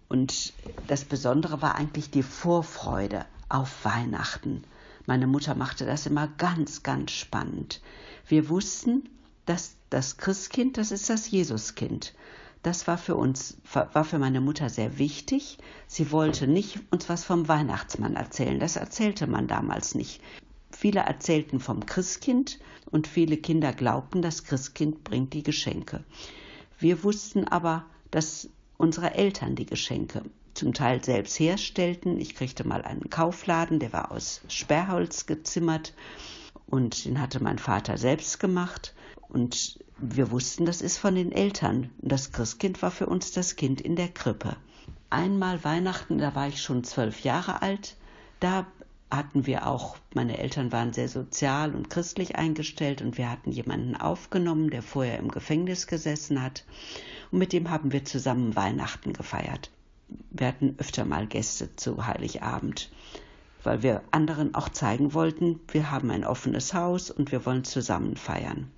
Und 0.09 0.53
das 0.87 1.05
Besondere 1.05 1.63
war 1.63 1.75
eigentlich 1.75 2.11
die 2.11 2.23
Vorfreude 2.23 3.25
auf 3.49 3.85
Weihnachten. 3.85 4.63
Meine 5.07 5.27
Mutter 5.27 5.55
machte 5.55 5.85
das 5.85 6.07
immer 6.07 6.29
ganz, 6.39 6.83
ganz 6.83 7.13
spannend. 7.13 7.81
Wir 8.29 8.49
wussten, 8.49 9.09
dass 9.47 9.75
das 9.91 10.19
Christkind, 10.19 10.77
das 10.77 10.93
ist 10.93 11.11
das 11.11 11.31
Jesuskind. 11.31 12.15
Das 12.63 12.87
war 12.87 12.97
für 12.97 13.17
uns, 13.17 13.57
war 13.73 14.05
für 14.05 14.19
meine 14.19 14.41
Mutter 14.41 14.71
sehr 14.71 14.99
wichtig. 14.99 15.59
Sie 15.89 16.13
wollte 16.13 16.47
nicht 16.47 16.79
uns 16.91 17.09
was 17.09 17.25
vom 17.25 17.49
Weihnachtsmann 17.49 18.15
erzählen. 18.15 18.61
Das 18.61 18.77
erzählte 18.77 19.27
man 19.27 19.49
damals 19.49 19.97
nicht. 19.97 20.21
Viele 20.71 21.01
erzählten 21.01 21.59
vom 21.59 21.87
Christkind 21.87 22.61
und 22.91 23.07
viele 23.07 23.37
Kinder 23.37 23.73
glaubten, 23.73 24.23
das 24.23 24.45
Christkind 24.45 25.05
bringt 25.05 25.35
die 25.35 25.43
Geschenke. 25.43 26.05
Wir 26.79 27.03
wussten 27.05 27.47
aber, 27.47 27.85
dass 28.11 28.49
unsere 28.79 29.15
Eltern 29.15 29.55
die 29.55 29.67
Geschenke 29.67 30.23
zum 30.55 30.73
Teil 30.73 31.05
selbst 31.05 31.39
herstellten. 31.39 32.21
Ich 32.21 32.35
kriegte 32.35 32.67
mal 32.67 32.83
einen 32.83 33.11
Kaufladen, 33.11 33.79
der 33.79 33.93
war 33.93 34.13
aus 34.13 34.41
Sperrholz 34.49 35.27
gezimmert 35.27 35.95
und 36.67 37.05
den 37.05 37.21
hatte 37.21 37.43
mein 37.43 37.59
Vater 37.59 37.99
selbst 37.99 38.41
gemacht. 38.41 38.95
Und 39.29 39.79
wir 40.03 40.33
wussten, 40.33 40.67
das 40.67 40.83
ist 40.83 40.99
von 40.99 41.15
den 41.15 41.31
Eltern. 41.31 41.91
Das 41.99 42.33
Christkind 42.33 42.83
war 42.83 42.91
für 42.91 43.07
uns 43.07 43.31
das 43.31 43.55
Kind 43.55 43.81
in 43.81 43.95
der 43.95 44.09
Krippe. 44.09 44.57
Einmal 45.11 45.63
Weihnachten, 45.63 46.19
da 46.19 46.35
war 46.35 46.49
ich 46.49 46.61
schon 46.61 46.83
zwölf 46.83 47.21
Jahre 47.21 47.63
alt, 47.63 47.97
da 48.41 48.67
hatten 49.11 49.47
wir 49.47 49.67
auch, 49.69 49.97
meine 50.15 50.39
Eltern 50.39 50.73
waren 50.73 50.93
sehr 50.93 51.09
sozial 51.09 51.75
und 51.75 51.89
christlich 51.89 52.35
eingestellt 52.35 53.01
und 53.01 53.17
wir 53.17 53.31
hatten 53.31 53.53
jemanden 53.53 53.95
aufgenommen, 53.95 54.71
der 54.71 54.83
vorher 54.83 55.19
im 55.19 55.31
Gefängnis 55.31 55.87
gesessen 55.87 56.43
hat. 56.43 56.65
Und 57.31 57.39
mit 57.39 57.53
dem 57.53 57.71
haben 57.71 57.93
wir 57.93 58.05
zusammen 58.05 58.57
Weihnachten 58.57 59.13
gefeiert. 59.13 59.71
Wir 60.31 60.49
hatten 60.49 60.75
öfter 60.79 61.05
mal 61.05 61.27
Gäste 61.27 61.77
zu 61.77 62.07
Heiligabend, 62.07 62.91
weil 63.63 63.83
wir 63.83 64.03
anderen 64.11 64.55
auch 64.57 64.69
zeigen 64.69 65.15
wollten, 65.15 65.61
wir 65.71 65.93
haben 65.93 66.11
ein 66.11 66.25
offenes 66.25 66.75
Haus 66.75 67.11
und 67.11 67.31
wir 67.31 67.47
wollen 67.47 67.65
zusammen 67.65 68.17
feiern. 68.17 68.71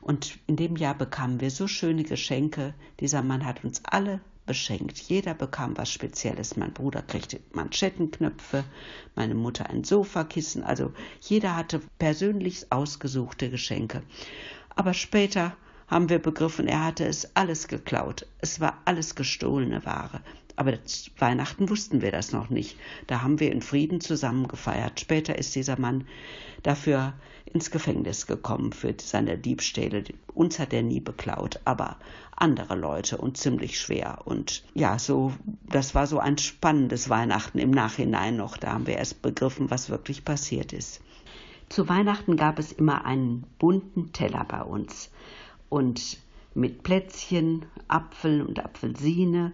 Und 0.00 0.38
in 0.46 0.56
dem 0.56 0.76
Jahr 0.76 0.94
bekamen 0.94 1.40
wir 1.40 1.50
so 1.50 1.66
schöne 1.66 2.04
Geschenke. 2.04 2.74
Dieser 3.00 3.22
Mann 3.22 3.44
hat 3.44 3.64
uns 3.64 3.82
alle 3.84 4.20
beschenkt. 4.46 4.98
Jeder 4.98 5.34
bekam 5.34 5.76
was 5.76 5.92
Spezielles. 5.92 6.56
Mein 6.56 6.72
Bruder 6.72 7.02
kriegte 7.02 7.38
Manschettenknöpfe, 7.52 8.64
meine 9.14 9.34
Mutter 9.34 9.70
ein 9.70 9.84
Sofakissen. 9.84 10.64
Also 10.64 10.92
jeder 11.20 11.54
hatte 11.54 11.80
persönlich 11.98 12.66
ausgesuchte 12.70 13.50
Geschenke. 13.50 14.02
Aber 14.74 14.94
später 14.94 15.56
haben 15.86 16.08
wir 16.08 16.18
begriffen, 16.18 16.66
er 16.66 16.84
hatte 16.84 17.04
es 17.04 17.36
alles 17.36 17.68
geklaut. 17.68 18.26
Es 18.38 18.60
war 18.60 18.78
alles 18.86 19.14
gestohlene 19.14 19.84
Ware. 19.84 20.20
Aber 20.56 20.74
Weihnachten 21.18 21.68
wussten 21.68 22.02
wir 22.02 22.12
das 22.12 22.32
noch 22.32 22.50
nicht. 22.50 22.76
Da 23.06 23.22
haben 23.22 23.40
wir 23.40 23.52
in 23.52 23.62
Frieden 23.62 24.00
zusammen 24.00 24.46
gefeiert. 24.46 25.00
Später 25.00 25.38
ist 25.38 25.54
dieser 25.54 25.78
Mann 25.78 26.06
dafür 26.62 27.14
ins 27.52 27.70
Gefängnis 27.70 28.26
gekommen 28.26 28.72
für 28.72 28.94
seine 29.00 29.36
Diebstähle. 29.36 30.04
Uns 30.34 30.58
hat 30.58 30.72
er 30.72 30.82
nie 30.82 31.00
beklaut, 31.00 31.60
aber 31.64 31.96
andere 32.36 32.74
Leute 32.74 33.18
und 33.18 33.36
ziemlich 33.36 33.78
schwer. 33.78 34.22
Und 34.24 34.64
ja, 34.74 34.98
so, 34.98 35.32
das 35.68 35.94
war 35.94 36.06
so 36.06 36.18
ein 36.18 36.38
spannendes 36.38 37.08
Weihnachten 37.08 37.58
im 37.58 37.70
Nachhinein 37.70 38.36
noch. 38.36 38.56
Da 38.56 38.72
haben 38.72 38.86
wir 38.86 38.96
erst 38.96 39.22
begriffen, 39.22 39.70
was 39.70 39.90
wirklich 39.90 40.24
passiert 40.24 40.72
ist. 40.72 41.00
Zu 41.68 41.88
Weihnachten 41.88 42.36
gab 42.36 42.58
es 42.58 42.72
immer 42.72 43.04
einen 43.04 43.44
bunten 43.58 44.12
Teller 44.12 44.44
bei 44.44 44.62
uns 44.62 45.10
und 45.68 46.18
mit 46.54 46.82
Plätzchen, 46.82 47.66
Apfel 47.88 48.42
und 48.42 48.58
Apfelsine. 48.58 49.52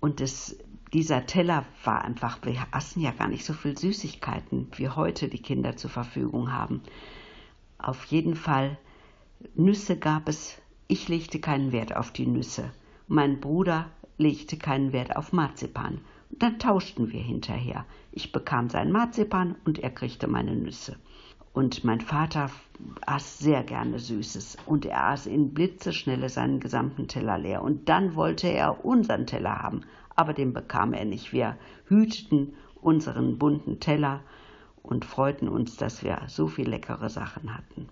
Und 0.00 0.20
das, 0.20 0.56
dieser 0.92 1.26
Teller 1.26 1.64
war 1.84 2.04
einfach, 2.04 2.38
wir 2.42 2.66
aßen 2.70 3.02
ja 3.02 3.10
gar 3.10 3.28
nicht 3.28 3.44
so 3.44 3.52
viel 3.52 3.76
Süßigkeiten, 3.76 4.68
wie 4.76 4.88
heute 4.88 5.28
die 5.28 5.42
Kinder 5.42 5.76
zur 5.76 5.90
Verfügung 5.90 6.52
haben. 6.52 6.82
Auf 7.78 8.04
jeden 8.06 8.34
Fall, 8.34 8.78
Nüsse 9.54 9.96
gab 9.96 10.28
es. 10.28 10.60
Ich 10.88 11.08
legte 11.08 11.38
keinen 11.38 11.72
Wert 11.72 11.94
auf 11.94 12.10
die 12.12 12.26
Nüsse. 12.26 12.70
Mein 13.06 13.40
Bruder 13.40 13.90
legte 14.16 14.56
keinen 14.56 14.92
Wert 14.92 15.16
auf 15.16 15.32
Marzipan. 15.32 16.00
Und 16.30 16.42
dann 16.42 16.58
tauschten 16.58 17.12
wir 17.12 17.20
hinterher. 17.20 17.84
Ich 18.12 18.32
bekam 18.32 18.68
sein 18.68 18.90
Marzipan 18.90 19.54
und 19.64 19.78
er 19.78 19.90
kriegte 19.90 20.26
meine 20.26 20.56
Nüsse. 20.56 20.96
Und 21.52 21.84
mein 21.84 22.00
Vater 22.00 22.50
aß 23.06 23.38
sehr 23.38 23.62
gerne 23.62 23.98
Süßes 23.98 24.58
und 24.66 24.84
er 24.86 25.06
aß 25.06 25.26
in 25.26 25.54
Blitzeschnelle 25.54 26.28
seinen 26.28 26.60
gesamten 26.60 27.08
Teller 27.08 27.38
leer. 27.38 27.62
Und 27.62 27.88
dann 27.88 28.14
wollte 28.14 28.48
er 28.48 28.84
unseren 28.84 29.26
Teller 29.26 29.60
haben, 29.62 29.82
aber 30.18 30.32
den 30.32 30.52
bekam 30.52 30.92
er 30.92 31.04
nicht. 31.04 31.32
Wir 31.32 31.56
hüteten 31.86 32.54
unseren 32.80 33.38
bunten 33.38 33.80
Teller 33.80 34.20
und 34.82 35.04
freuten 35.04 35.48
uns, 35.48 35.76
dass 35.76 36.02
wir 36.02 36.20
so 36.26 36.48
viel 36.48 36.68
leckere 36.68 37.08
Sachen 37.08 37.54
hatten. 37.54 37.88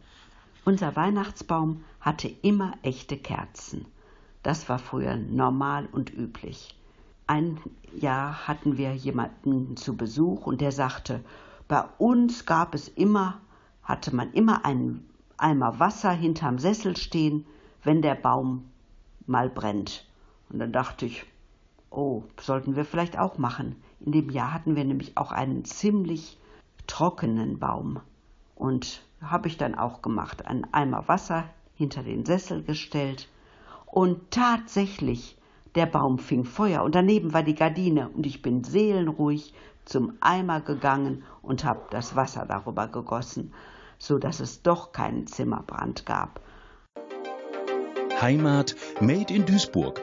Unser 0.64 0.96
Weihnachtsbaum 0.96 1.84
hatte 2.00 2.28
immer 2.42 2.72
echte 2.82 3.16
Kerzen. 3.16 3.86
Das 4.42 4.68
war 4.68 4.78
früher 4.78 5.16
normal 5.16 5.88
und 5.92 6.12
üblich. 6.12 6.76
Ein 7.26 7.58
Jahr 7.92 8.46
hatten 8.46 8.76
wir 8.76 8.94
jemanden 8.94 9.76
zu 9.76 9.96
Besuch 9.96 10.46
und 10.46 10.60
der 10.60 10.72
sagte, 10.72 11.24
bei 11.68 11.84
uns 11.98 12.46
gab 12.46 12.74
es 12.74 12.88
immer 12.88 13.40
hatte 13.86 14.14
man 14.14 14.32
immer 14.32 14.64
einen 14.64 15.08
Eimer 15.38 15.78
Wasser 15.78 16.10
hinterm 16.10 16.58
Sessel 16.58 16.96
stehen, 16.96 17.46
wenn 17.84 18.02
der 18.02 18.16
Baum 18.16 18.68
mal 19.26 19.48
brennt. 19.48 20.04
Und 20.50 20.58
dann 20.58 20.72
dachte 20.72 21.06
ich, 21.06 21.24
oh, 21.96 22.24
sollten 22.40 22.76
wir 22.76 22.84
vielleicht 22.84 23.18
auch 23.18 23.38
machen. 23.38 23.76
In 24.00 24.12
dem 24.12 24.30
Jahr 24.30 24.52
hatten 24.52 24.76
wir 24.76 24.84
nämlich 24.84 25.16
auch 25.16 25.32
einen 25.32 25.64
ziemlich 25.64 26.38
trockenen 26.86 27.58
Baum. 27.58 28.00
Und 28.54 29.02
habe 29.20 29.48
ich 29.48 29.56
dann 29.56 29.74
auch 29.74 30.02
gemacht, 30.02 30.46
einen 30.46 30.72
Eimer 30.72 31.08
Wasser 31.08 31.44
hinter 31.74 32.02
den 32.02 32.24
Sessel 32.24 32.62
gestellt. 32.62 33.28
Und 33.86 34.30
tatsächlich, 34.30 35.36
der 35.74 35.86
Baum 35.86 36.18
fing 36.18 36.44
Feuer 36.44 36.82
und 36.82 36.94
daneben 36.94 37.32
war 37.34 37.42
die 37.42 37.54
Gardine 37.54 38.08
und 38.08 38.24
ich 38.24 38.40
bin 38.40 38.64
seelenruhig 38.64 39.52
zum 39.84 40.14
Eimer 40.20 40.60
gegangen 40.60 41.22
und 41.42 41.64
habe 41.64 41.82
das 41.90 42.16
Wasser 42.16 42.46
darüber 42.46 42.88
gegossen 42.88 43.52
so 43.98 44.18
dass 44.18 44.40
es 44.40 44.62
doch 44.62 44.92
keinen 44.92 45.26
Zimmerbrand 45.26 46.06
gab. 46.06 46.40
Heimat 48.20 48.74
Made 49.00 49.32
in 49.32 49.44
Duisburg, 49.44 50.02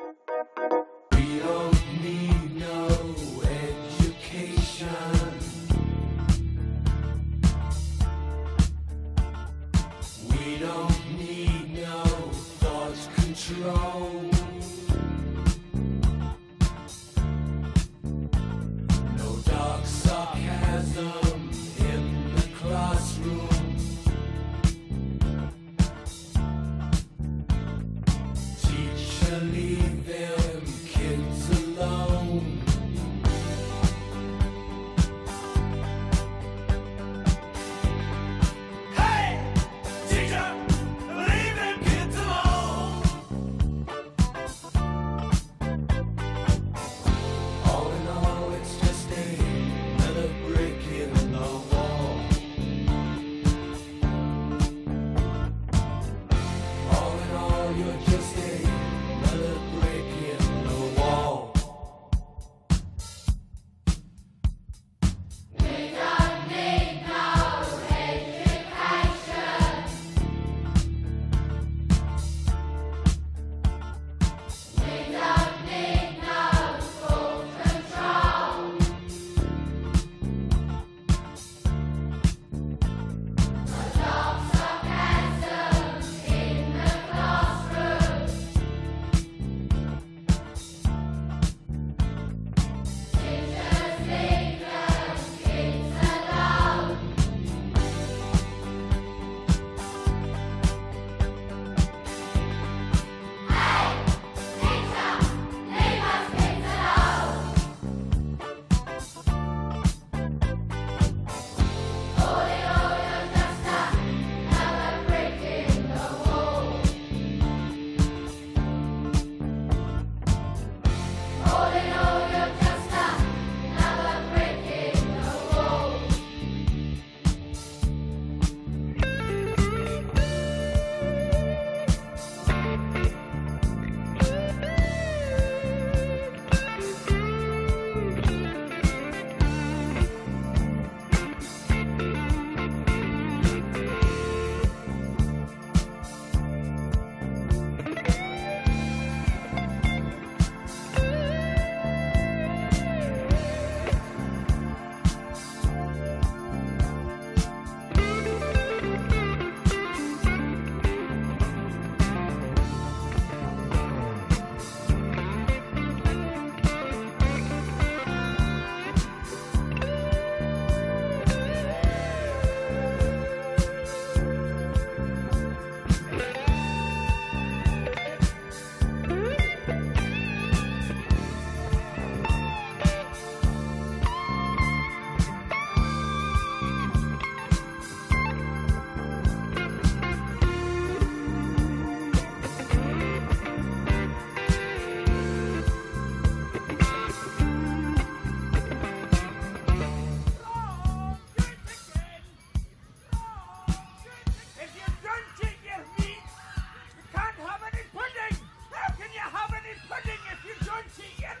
Yeah. 211.19 211.40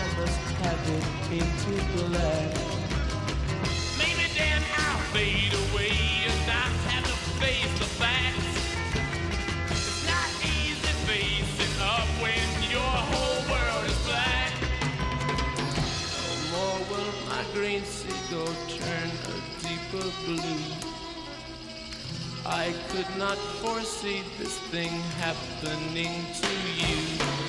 I 0.61 0.67
have 0.67 0.89
it 0.89 1.41
into 1.41 1.73
black. 1.97 2.53
Maybe 3.97 4.25
then 4.37 4.61
I'll 4.77 4.99
fade 5.09 5.53
away 5.53 5.97
and 6.27 6.39
not 6.45 6.71
have 6.91 7.03
to 7.03 7.17
face 7.41 7.73
the 7.79 7.85
facts. 7.97 8.45
It's 9.71 10.05
not 10.05 10.29
easy 10.45 10.93
facing 11.09 11.81
up 11.81 12.07
when 12.21 12.45
your 12.69 12.93
whole 13.09 13.41
world 13.49 13.85
is 13.89 13.97
black. 14.05 14.53
No 16.21 16.57
more 16.57 16.79
will 16.91 17.13
my 17.27 17.43
green 17.53 17.83
seagull 17.83 18.53
turn 18.69 19.09
a 19.33 19.37
deeper 19.65 20.07
blue. 20.25 20.61
I 22.45 22.73
could 22.89 23.17
not 23.17 23.37
foresee 23.63 24.21
this 24.37 24.59
thing 24.69 24.91
happening 25.17 26.25
to 26.41 26.49
you. 26.77 27.40